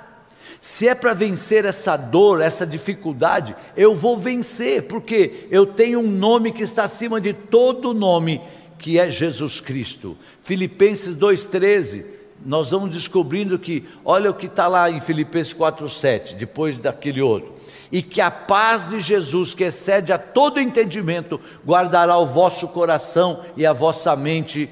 Se 0.60 0.88
é 0.88 0.96
para 0.96 1.14
vencer 1.14 1.64
essa 1.64 1.96
dor, 1.96 2.42
essa 2.42 2.66
dificuldade, 2.66 3.56
eu 3.76 3.96
vou 3.96 4.18
vencer, 4.18 4.84
porque 4.84 5.48
eu 5.52 5.68
tenho 5.68 6.00
um 6.00 6.12
nome 6.12 6.52
que 6.52 6.64
está 6.64 6.86
acima 6.86 7.22
de 7.22 7.32
todo 7.32 7.94
nome, 7.94 8.42
que 8.80 9.00
é 9.00 9.10
Jesus 9.12 9.62
Cristo. 9.62 10.18
Filipenses 10.44 11.16
2,13, 11.16 12.04
nós 12.44 12.72
vamos 12.72 12.90
descobrindo 12.90 13.60
que, 13.60 13.86
olha 14.04 14.32
o 14.32 14.34
que 14.34 14.48
está 14.48 14.68
lá 14.68 14.90
em 14.90 15.00
Filipenses 15.00 15.54
4,7, 15.54 16.36
depois 16.36 16.78
daquele 16.78 17.22
outro. 17.22 17.54
E 17.92 18.02
que 18.02 18.20
a 18.20 18.32
paz 18.32 18.90
de 18.90 19.00
Jesus, 19.00 19.54
que 19.54 19.64
excede 19.64 20.12
a 20.12 20.18
todo 20.18 20.60
entendimento, 20.60 21.40
guardará 21.66 22.18
o 22.18 22.26
vosso 22.26 22.68
coração 22.70 23.42
e 23.56 23.66
a 23.66 23.72
vossa 23.72 24.16
mente 24.16 24.70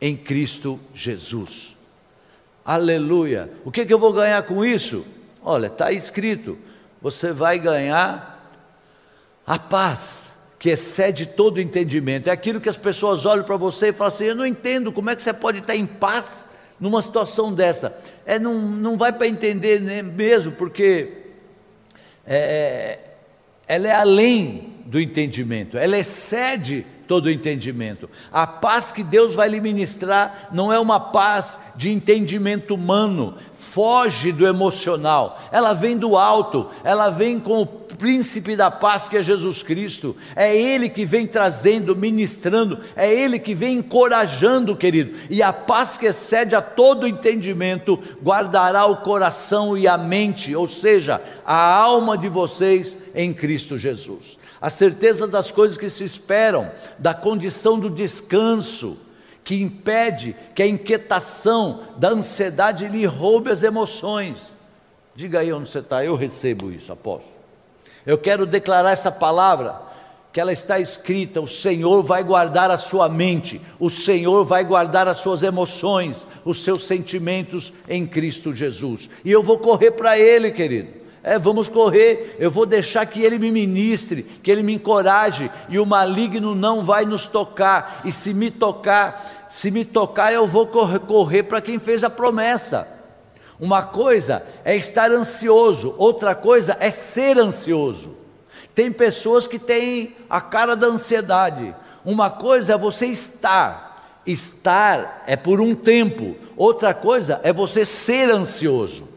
em 0.00 0.16
Cristo 0.16 0.78
Jesus. 0.94 1.76
Aleluia. 2.64 3.50
O 3.64 3.70
que, 3.70 3.86
que 3.86 3.94
eu 3.94 3.98
vou 3.98 4.12
ganhar 4.12 4.42
com 4.42 4.64
isso? 4.64 5.06
Olha, 5.42 5.68
está 5.68 5.92
escrito: 5.92 6.58
você 7.00 7.32
vai 7.32 7.58
ganhar 7.58 8.50
a 9.46 9.58
paz 9.58 10.32
que 10.58 10.70
excede 10.70 11.26
todo 11.26 11.60
entendimento. 11.60 12.28
É 12.28 12.32
aquilo 12.32 12.60
que 12.60 12.68
as 12.68 12.76
pessoas 12.76 13.24
olham 13.24 13.44
para 13.44 13.56
você 13.56 13.88
e 13.88 13.92
falam 13.92 14.12
assim: 14.12 14.24
Eu 14.24 14.34
não 14.34 14.46
entendo 14.46 14.90
como 14.90 15.10
é 15.10 15.16
que 15.16 15.22
você 15.22 15.32
pode 15.32 15.58
estar 15.58 15.76
em 15.76 15.86
paz 15.86 16.48
numa 16.80 17.00
situação 17.00 17.52
dessa. 17.52 17.96
É, 18.24 18.38
não, 18.38 18.54
não 18.60 18.98
vai 18.98 19.12
para 19.12 19.28
entender 19.28 19.80
mesmo, 19.80 20.52
porque 20.52 21.12
é, 22.26 22.98
ela 23.68 23.88
é 23.88 23.94
além 23.94 24.74
do 24.84 25.00
entendimento, 25.00 25.76
ela 25.76 25.98
excede 25.98 26.86
todo 27.06 27.30
entendimento. 27.30 28.08
A 28.32 28.46
paz 28.46 28.92
que 28.92 29.02
Deus 29.02 29.34
vai 29.34 29.48
lhe 29.48 29.60
ministrar 29.60 30.48
não 30.52 30.72
é 30.72 30.78
uma 30.78 30.98
paz 30.98 31.58
de 31.76 31.90
entendimento 31.90 32.74
humano, 32.74 33.34
foge 33.52 34.32
do 34.32 34.46
emocional, 34.46 35.40
ela 35.52 35.72
vem 35.72 35.96
do 35.96 36.16
alto, 36.16 36.68
ela 36.82 37.10
vem 37.10 37.38
com 37.38 37.62
o 37.62 37.66
príncipe 37.66 38.56
da 38.56 38.70
paz 38.70 39.08
que 39.08 39.16
é 39.16 39.22
Jesus 39.22 39.62
Cristo, 39.62 40.16
é 40.34 40.54
Ele 40.56 40.88
que 40.88 41.06
vem 41.06 41.26
trazendo, 41.26 41.96
ministrando, 41.96 42.78
é 42.94 43.12
Ele 43.12 43.38
que 43.38 43.54
vem 43.54 43.78
encorajando, 43.78 44.76
querido, 44.76 45.18
e 45.30 45.42
a 45.42 45.52
paz 45.52 45.96
que 45.96 46.06
excede 46.06 46.54
a 46.54 46.62
todo 46.62 47.06
entendimento 47.06 47.98
guardará 48.22 48.86
o 48.86 48.96
coração 48.96 49.76
e 49.76 49.86
a 49.86 49.96
mente, 49.96 50.54
ou 50.54 50.68
seja, 50.68 51.22
a 51.44 51.74
alma 51.74 52.18
de 52.18 52.28
vocês 52.28 52.98
em 53.14 53.32
Cristo 53.32 53.78
Jesus 53.78 54.36
a 54.60 54.70
certeza 54.70 55.26
das 55.26 55.50
coisas 55.50 55.76
que 55.76 55.88
se 55.88 56.04
esperam, 56.04 56.70
da 56.98 57.14
condição 57.14 57.78
do 57.78 57.90
descanso, 57.90 58.98
que 59.44 59.62
impede 59.62 60.34
que 60.54 60.62
a 60.62 60.66
inquietação 60.66 61.80
da 61.96 62.10
ansiedade 62.10 62.88
lhe 62.88 63.06
roube 63.06 63.50
as 63.50 63.62
emoções. 63.62 64.52
Diga 65.14 65.40
aí 65.40 65.52
onde 65.52 65.70
você 65.70 65.78
está, 65.78 66.04
eu 66.04 66.16
recebo 66.16 66.70
isso, 66.70 66.92
apóstolo. 66.92 67.34
Eu 68.04 68.18
quero 68.18 68.44
declarar 68.44 68.92
essa 68.92 69.10
palavra, 69.10 69.86
que 70.36 70.40
ela 70.40 70.52
está 70.52 70.78
escrita: 70.78 71.40
o 71.40 71.48
Senhor 71.48 72.02
vai 72.02 72.22
guardar 72.22 72.70
a 72.70 72.76
sua 72.76 73.08
mente, 73.08 73.58
o 73.80 73.88
Senhor 73.88 74.44
vai 74.44 74.64
guardar 74.64 75.08
as 75.08 75.16
suas 75.16 75.42
emoções, 75.42 76.26
os 76.44 76.62
seus 76.62 76.84
sentimentos 76.86 77.72
em 77.88 78.06
Cristo 78.06 78.54
Jesus. 78.54 79.08
E 79.24 79.32
eu 79.32 79.42
vou 79.42 79.58
correr 79.58 79.92
para 79.92 80.18
Ele, 80.18 80.50
querido. 80.50 81.05
É, 81.26 81.40
vamos 81.40 81.68
correr, 81.68 82.36
eu 82.38 82.48
vou 82.48 82.64
deixar 82.64 83.04
que 83.04 83.20
Ele 83.20 83.36
me 83.36 83.50
ministre, 83.50 84.22
que 84.22 84.48
Ele 84.48 84.62
me 84.62 84.74
encoraje, 84.74 85.50
e 85.68 85.76
o 85.76 85.84
maligno 85.84 86.54
não 86.54 86.84
vai 86.84 87.04
nos 87.04 87.26
tocar, 87.26 88.00
e 88.04 88.12
se 88.12 88.32
me 88.32 88.48
tocar, 88.48 89.48
se 89.50 89.72
me 89.72 89.84
tocar, 89.84 90.32
eu 90.32 90.46
vou 90.46 90.68
correr, 90.68 91.00
correr 91.00 91.42
para 91.42 91.60
quem 91.60 91.80
fez 91.80 92.04
a 92.04 92.08
promessa. 92.08 92.86
Uma 93.58 93.82
coisa 93.82 94.40
é 94.64 94.76
estar 94.76 95.10
ansioso, 95.10 95.96
outra 95.98 96.32
coisa 96.32 96.76
é 96.78 96.92
ser 96.92 97.38
ansioso. 97.38 98.14
Tem 98.72 98.92
pessoas 98.92 99.48
que 99.48 99.58
têm 99.58 100.14
a 100.30 100.40
cara 100.40 100.76
da 100.76 100.86
ansiedade. 100.86 101.74
Uma 102.04 102.30
coisa 102.30 102.74
é 102.74 102.78
você 102.78 103.06
estar, 103.06 104.20
estar 104.24 105.24
é 105.26 105.34
por 105.34 105.60
um 105.60 105.74
tempo, 105.74 106.36
outra 106.56 106.94
coisa 106.94 107.40
é 107.42 107.52
você 107.52 107.84
ser 107.84 108.30
ansioso. 108.30 109.15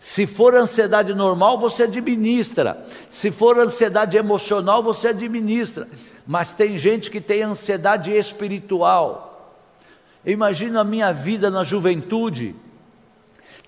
Se 0.00 0.26
for 0.26 0.54
ansiedade 0.54 1.12
normal, 1.12 1.58
você 1.58 1.82
administra. 1.82 2.82
Se 3.10 3.30
for 3.30 3.58
ansiedade 3.58 4.16
emocional, 4.16 4.82
você 4.82 5.08
administra. 5.08 5.86
Mas 6.26 6.54
tem 6.54 6.78
gente 6.78 7.10
que 7.10 7.20
tem 7.20 7.42
ansiedade 7.42 8.10
espiritual. 8.10 9.60
Imagina 10.24 10.80
a 10.80 10.84
minha 10.84 11.12
vida 11.12 11.50
na 11.50 11.62
juventude. 11.64 12.56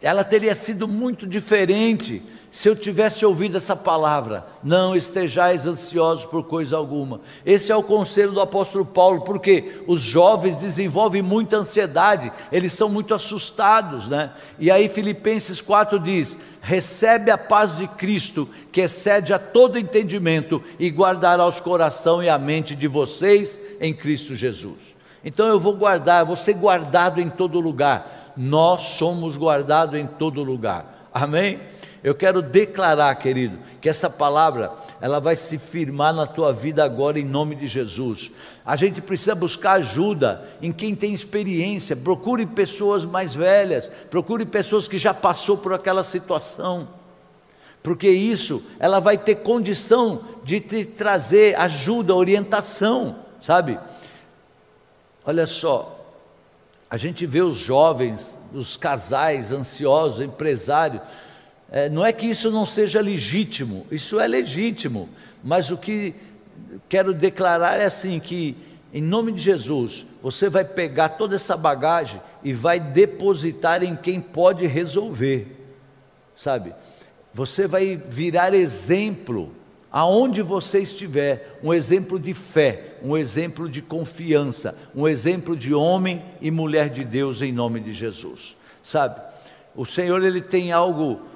Ela 0.00 0.24
teria 0.24 0.54
sido 0.54 0.88
muito 0.88 1.26
diferente 1.26 2.22
se 2.52 2.68
eu 2.68 2.76
tivesse 2.76 3.24
ouvido 3.24 3.56
essa 3.56 3.74
palavra, 3.74 4.44
não 4.62 4.94
estejais 4.94 5.66
ansiosos 5.66 6.26
por 6.26 6.44
coisa 6.44 6.76
alguma. 6.76 7.22
Esse 7.46 7.72
é 7.72 7.76
o 7.76 7.82
conselho 7.82 8.30
do 8.30 8.42
apóstolo 8.42 8.84
Paulo, 8.84 9.22
porque 9.22 9.82
os 9.86 10.02
jovens 10.02 10.58
desenvolvem 10.58 11.22
muita 11.22 11.56
ansiedade, 11.56 12.30
eles 12.52 12.74
são 12.74 12.90
muito 12.90 13.14
assustados, 13.14 14.06
né? 14.06 14.32
E 14.58 14.70
aí 14.70 14.86
Filipenses 14.90 15.62
4 15.62 15.98
diz: 15.98 16.36
recebe 16.60 17.30
a 17.30 17.38
paz 17.38 17.78
de 17.78 17.88
Cristo, 17.88 18.46
que 18.70 18.82
excede 18.82 19.32
a 19.32 19.38
todo 19.38 19.78
entendimento, 19.78 20.62
e 20.78 20.90
guardará 20.90 21.46
os 21.48 21.58
coração 21.58 22.22
e 22.22 22.28
a 22.28 22.38
mente 22.38 22.76
de 22.76 22.86
vocês 22.86 23.58
em 23.80 23.94
Cristo 23.94 24.36
Jesus. 24.36 24.94
Então 25.24 25.46
eu 25.46 25.58
vou 25.58 25.74
guardar, 25.74 26.20
eu 26.20 26.26
vou 26.26 26.36
ser 26.36 26.52
guardado 26.52 27.18
em 27.18 27.30
todo 27.30 27.58
lugar. 27.58 28.34
Nós 28.36 28.98
somos 28.98 29.38
guardados 29.38 29.98
em 29.98 30.06
todo 30.06 30.44
lugar. 30.44 31.08
Amém? 31.14 31.58
Eu 32.02 32.16
quero 32.16 32.42
declarar, 32.42 33.14
querido, 33.14 33.58
que 33.80 33.88
essa 33.88 34.10
palavra, 34.10 34.72
ela 35.00 35.20
vai 35.20 35.36
se 35.36 35.56
firmar 35.56 36.12
na 36.12 36.26
tua 36.26 36.52
vida 36.52 36.84
agora 36.84 37.18
em 37.18 37.24
nome 37.24 37.54
de 37.54 37.68
Jesus. 37.68 38.32
A 38.66 38.74
gente 38.74 39.00
precisa 39.00 39.36
buscar 39.36 39.74
ajuda 39.74 40.44
em 40.60 40.72
quem 40.72 40.96
tem 40.96 41.14
experiência. 41.14 41.94
Procure 41.94 42.44
pessoas 42.44 43.04
mais 43.04 43.34
velhas, 43.34 43.88
procure 44.10 44.44
pessoas 44.44 44.88
que 44.88 44.98
já 44.98 45.14
passou 45.14 45.56
por 45.56 45.72
aquela 45.72 46.02
situação. 46.02 46.88
Porque 47.84 48.08
isso, 48.08 48.64
ela 48.80 48.98
vai 48.98 49.16
ter 49.16 49.36
condição 49.36 50.22
de 50.44 50.58
te 50.58 50.84
trazer 50.84 51.54
ajuda, 51.56 52.14
orientação, 52.14 53.16
sabe? 53.40 53.78
Olha 55.24 55.46
só, 55.46 56.00
a 56.90 56.96
gente 56.96 57.26
vê 57.26 57.42
os 57.42 57.56
jovens, 57.56 58.36
os 58.52 58.76
casais 58.76 59.52
ansiosos, 59.52 60.20
empresários, 60.20 61.02
é, 61.72 61.88
não 61.88 62.04
é 62.04 62.12
que 62.12 62.26
isso 62.26 62.50
não 62.50 62.66
seja 62.66 63.00
legítimo, 63.00 63.86
isso 63.90 64.20
é 64.20 64.26
legítimo, 64.28 65.08
mas 65.42 65.70
o 65.70 65.78
que 65.78 66.14
quero 66.86 67.14
declarar 67.14 67.80
é 67.80 67.86
assim: 67.86 68.20
que 68.20 68.54
em 68.92 69.00
nome 69.00 69.32
de 69.32 69.40
Jesus, 69.40 70.06
você 70.20 70.50
vai 70.50 70.66
pegar 70.66 71.08
toda 71.10 71.34
essa 71.34 71.56
bagagem 71.56 72.20
e 72.44 72.52
vai 72.52 72.78
depositar 72.78 73.82
em 73.82 73.96
quem 73.96 74.20
pode 74.20 74.66
resolver, 74.66 75.46
sabe? 76.36 76.74
Você 77.32 77.66
vai 77.66 77.96
virar 77.96 78.52
exemplo 78.52 79.50
aonde 79.90 80.42
você 80.42 80.80
estiver, 80.80 81.58
um 81.62 81.72
exemplo 81.72 82.18
de 82.18 82.34
fé, 82.34 82.96
um 83.02 83.16
exemplo 83.16 83.66
de 83.66 83.80
confiança, 83.80 84.76
um 84.94 85.08
exemplo 85.08 85.56
de 85.56 85.72
homem 85.72 86.22
e 86.38 86.50
mulher 86.50 86.90
de 86.90 87.02
Deus 87.02 87.40
em 87.40 87.50
nome 87.50 87.80
de 87.80 87.94
Jesus, 87.94 88.58
sabe? 88.82 89.22
O 89.74 89.86
Senhor 89.86 90.22
ele 90.22 90.42
tem 90.42 90.70
algo 90.70 91.31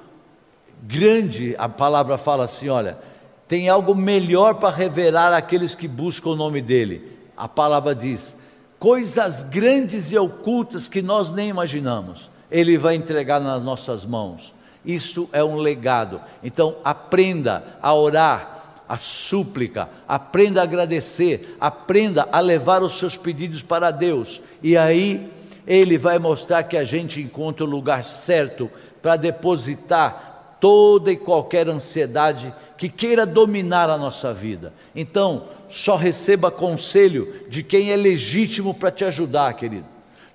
grande, 0.83 1.55
a 1.57 1.69
palavra 1.69 2.17
fala 2.17 2.45
assim: 2.45 2.69
olha, 2.69 2.97
tem 3.47 3.69
algo 3.69 3.95
melhor 3.95 4.55
para 4.55 4.75
revelar 4.75 5.33
àqueles 5.33 5.73
que 5.73 5.87
buscam 5.87 6.31
o 6.31 6.35
nome 6.35 6.61
dele. 6.61 7.17
A 7.35 7.47
palavra 7.47 7.95
diz: 7.95 8.35
coisas 8.79 9.43
grandes 9.43 10.11
e 10.11 10.17
ocultas 10.17 10.87
que 10.87 11.01
nós 11.01 11.31
nem 11.31 11.49
imaginamos, 11.49 12.29
ele 12.51 12.77
vai 12.77 12.95
entregar 12.95 13.39
nas 13.39 13.61
nossas 13.61 14.05
mãos. 14.05 14.53
Isso 14.85 15.29
é 15.33 15.43
um 15.43 15.57
legado. 15.57 16.21
Então, 16.41 16.77
aprenda 16.83 17.77
a 17.81 17.93
orar, 17.93 18.83
a 18.87 18.95
súplica, 18.95 19.89
aprenda 20.07 20.61
a 20.61 20.63
agradecer, 20.63 21.57
aprenda 21.59 22.27
a 22.31 22.39
levar 22.39 22.81
os 22.81 22.97
seus 22.97 23.17
pedidos 23.17 23.61
para 23.61 23.91
Deus. 23.91 24.41
E 24.63 24.77
aí, 24.77 25.29
Ele 25.65 25.97
vai 25.97 26.17
mostrar 26.17 26.63
que 26.63 26.77
a 26.77 26.85
gente 26.85 27.21
encontra 27.21 27.65
o 27.65 27.69
lugar 27.69 28.03
certo 28.05 28.71
para 29.01 29.17
depositar 29.17 30.26
toda 30.59 31.11
e 31.11 31.17
qualquer 31.17 31.67
ansiedade 31.67 32.53
que 32.77 32.89
queira 32.89 33.25
dominar 33.25 33.89
a 33.89 33.97
nossa 33.97 34.33
vida. 34.33 34.73
Então, 34.95 35.45
só 35.69 35.95
receba 35.95 36.49
conselho 36.49 37.33
de 37.49 37.63
quem 37.63 37.91
é 37.91 37.95
legítimo 37.95 38.73
para 38.73 38.91
te 38.91 39.05
ajudar, 39.05 39.53
querido. 39.53 39.85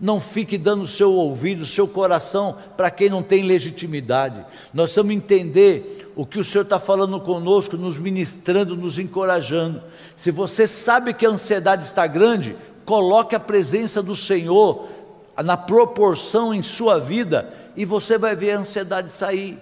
Não 0.00 0.18
fique 0.18 0.58
dando 0.58 0.86
seu 0.88 1.12
ouvido, 1.12 1.64
seu 1.64 1.86
coração 1.86 2.56
para 2.76 2.90
quem 2.90 3.08
não 3.08 3.22
tem 3.22 3.44
legitimidade. 3.44 4.44
Nós 4.74 4.86
precisamos 4.86 5.14
entender 5.14 6.10
o 6.16 6.26
que 6.26 6.40
o 6.40 6.44
Senhor 6.44 6.64
está 6.64 6.80
falando 6.80 7.20
conosco, 7.20 7.76
nos 7.76 7.98
ministrando, 7.98 8.76
nos 8.76 8.98
encorajando. 8.98 9.80
Se 10.16 10.32
você 10.32 10.66
sabe 10.66 11.14
que 11.14 11.24
a 11.24 11.30
ansiedade 11.30 11.84
está 11.84 12.04
grande, 12.08 12.56
coloque 12.84 13.36
a 13.36 13.40
presença 13.40 14.02
do 14.02 14.16
Senhor 14.16 14.88
na 15.42 15.56
proporção 15.56 16.52
em 16.52 16.62
sua 16.62 16.98
vida 16.98 17.54
e 17.76 17.84
você 17.84 18.18
vai 18.18 18.34
ver 18.34 18.52
a 18.52 18.58
ansiedade 18.58 19.10
sair 19.10 19.56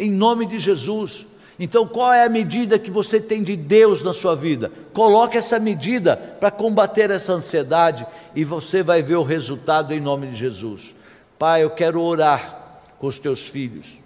em 0.00 0.10
nome 0.10 0.46
de 0.46 0.58
Jesus. 0.58 1.26
Então, 1.58 1.86
qual 1.86 2.10
é 2.10 2.24
a 2.24 2.28
medida 2.28 2.78
que 2.78 2.90
você 2.90 3.20
tem 3.20 3.42
de 3.42 3.54
Deus 3.54 4.02
na 4.02 4.14
sua 4.14 4.34
vida? 4.34 4.72
Coloque 4.94 5.36
essa 5.36 5.58
medida 5.58 6.16
para 6.16 6.50
combater 6.50 7.10
essa 7.10 7.34
ansiedade 7.34 8.06
e 8.34 8.42
você 8.42 8.82
vai 8.82 9.02
ver 9.02 9.16
o 9.16 9.22
resultado 9.22 9.92
em 9.92 10.00
nome 10.00 10.28
de 10.28 10.36
Jesus. 10.36 10.94
Pai, 11.38 11.62
eu 11.62 11.70
quero 11.70 12.00
orar 12.00 12.80
com 12.98 13.06
os 13.06 13.18
teus 13.18 13.46
filhos. 13.46 13.98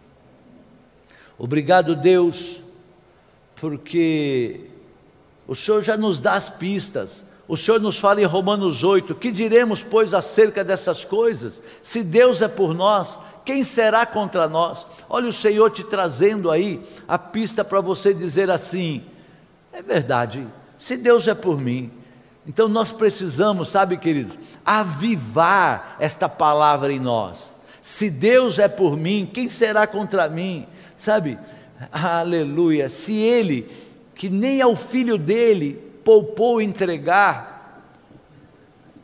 Obrigado, 1.39 1.95
Deus, 1.95 2.61
porque 3.55 4.63
o 5.47 5.55
Senhor 5.55 5.83
já 5.83 5.97
nos 5.97 6.19
dá 6.19 6.33
as 6.33 6.49
pistas. 6.49 7.25
O 7.47 7.57
Senhor 7.57 7.81
nos 7.81 7.99
fala 7.99 8.21
em 8.21 8.25
Romanos 8.25 8.83
8: 8.83 9.15
que 9.15 9.31
diremos, 9.31 9.85
pois, 9.85 10.13
acerca 10.13 10.65
dessas 10.65 11.05
coisas? 11.05 11.63
Se 11.83 12.03
Deus 12.03 12.43
é 12.43 12.49
por 12.49 12.75
nós, 12.75 13.19
quem 13.45 13.63
será 13.63 14.07
contra 14.07 14.49
nós? 14.49 14.87
Olha 15.09 15.29
o 15.29 15.33
Senhor 15.33 15.71
te 15.71 15.85
trazendo 15.85 16.51
aí 16.51 16.81
a 17.07 17.19
pista 17.19 17.65
para 17.65 17.81
você 17.81 18.15
dizer 18.15 18.51
assim: 18.51 19.05
é 19.73 19.83
verdade, 19.83 20.47
se 20.79 20.97
Deus 20.97 21.29
é 21.29 21.35
por 21.35 21.61
mim, 21.61 21.91
então 22.47 22.69
nós 22.69 22.93
precisamos, 22.93 23.71
sabe, 23.71 23.97
queridos, 23.97 24.37
avivar 24.65 25.97
esta 25.99 26.29
palavra 26.29 26.93
em 26.93 27.01
nós. 27.01 27.57
Se 27.81 28.09
Deus 28.09 28.59
é 28.59 28.69
por 28.69 28.97
mim, 28.97 29.31
quem 29.33 29.49
será 29.49 29.87
contra 29.87 30.29
mim? 30.29 30.67
Sabe, 30.97 31.39
aleluia. 31.93 32.89
Se 32.89 33.15
Ele, 33.15 33.71
que 34.15 34.31
nem 34.31 34.63
ao 34.63 34.75
filho 34.75 35.19
dele, 35.19 35.75
poupou 36.03 36.63
entregar, 36.63 37.83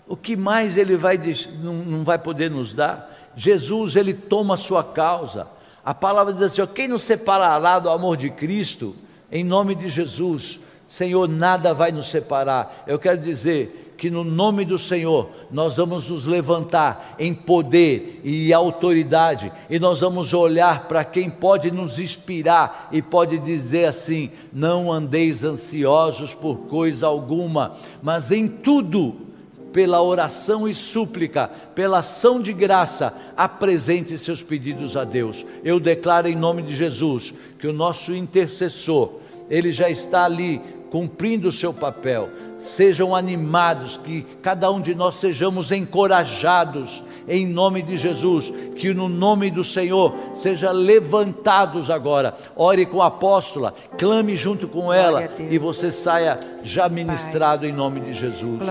o 0.06 0.16
que 0.16 0.36
mais 0.36 0.76
Ele 0.76 0.96
vai, 0.96 1.18
não 1.62 2.04
vai 2.04 2.18
poder 2.18 2.50
nos 2.50 2.72
dar? 2.72 3.09
Jesus, 3.36 3.96
ele 3.96 4.14
toma 4.14 4.54
a 4.54 4.58
sua 4.58 4.82
causa. 4.82 5.46
A 5.84 5.94
palavra 5.94 6.32
diz 6.32 6.42
assim: 6.42 6.62
ó, 6.62 6.66
quem 6.66 6.88
nos 6.88 7.02
separará 7.02 7.78
do 7.78 7.88
amor 7.88 8.16
de 8.16 8.30
Cristo? 8.30 8.94
Em 9.30 9.44
nome 9.44 9.74
de 9.74 9.88
Jesus, 9.88 10.60
Senhor, 10.88 11.28
nada 11.28 11.72
vai 11.72 11.92
nos 11.92 12.10
separar. 12.10 12.84
Eu 12.86 12.98
quero 12.98 13.18
dizer 13.18 13.94
que 13.96 14.10
no 14.10 14.24
nome 14.24 14.64
do 14.64 14.78
Senhor 14.78 15.28
nós 15.50 15.76
vamos 15.76 16.08
nos 16.08 16.24
levantar 16.24 17.14
em 17.18 17.34
poder 17.34 18.20
e 18.24 18.50
autoridade 18.52 19.52
e 19.68 19.78
nós 19.78 20.00
vamos 20.00 20.32
olhar 20.32 20.88
para 20.88 21.04
quem 21.04 21.28
pode 21.28 21.70
nos 21.70 21.98
inspirar 21.98 22.88
e 22.90 23.00
pode 23.00 23.38
dizer 23.38 23.84
assim: 23.84 24.30
não 24.52 24.90
andeis 24.90 25.44
ansiosos 25.44 26.34
por 26.34 26.56
coisa 26.60 27.06
alguma, 27.06 27.72
mas 28.02 28.32
em 28.32 28.48
tudo 28.48 29.29
pela 29.72 30.02
oração 30.02 30.68
e 30.68 30.74
súplica, 30.74 31.48
pela 31.74 31.98
ação 31.98 32.40
de 32.40 32.52
graça, 32.52 33.14
apresente 33.36 34.16
seus 34.18 34.42
pedidos 34.42 34.96
a 34.96 35.04
Deus. 35.04 35.44
Eu 35.64 35.78
declaro 35.78 36.28
em 36.28 36.36
nome 36.36 36.62
de 36.62 36.74
Jesus 36.74 37.32
que 37.58 37.66
o 37.66 37.72
nosso 37.72 38.14
intercessor, 38.14 39.12
ele 39.48 39.72
já 39.72 39.88
está 39.88 40.24
ali 40.24 40.60
cumprindo 40.90 41.48
o 41.48 41.52
seu 41.52 41.72
papel. 41.72 42.28
Sejam 42.58 43.14
animados, 43.14 43.96
que 43.96 44.22
cada 44.42 44.70
um 44.70 44.80
de 44.80 44.94
nós 44.94 45.14
sejamos 45.14 45.72
encorajados 45.72 47.02
em 47.28 47.46
nome 47.46 47.80
de 47.80 47.96
Jesus, 47.96 48.52
que 48.76 48.92
no 48.92 49.08
nome 49.08 49.50
do 49.50 49.62
Senhor 49.62 50.14
seja 50.34 50.70
levantados 50.70 51.90
agora. 51.90 52.34
Ore 52.56 52.84
com 52.84 53.00
a 53.00 53.06
apóstola, 53.06 53.74
clame 53.96 54.36
junto 54.36 54.66
com 54.68 54.92
ela 54.92 55.30
e 55.38 55.56
você 55.58 55.92
saia 55.92 56.38
já 56.64 56.88
ministrado 56.88 57.64
em 57.64 57.72
nome 57.72 58.00
de 58.00 58.14
Jesus. 58.14 58.69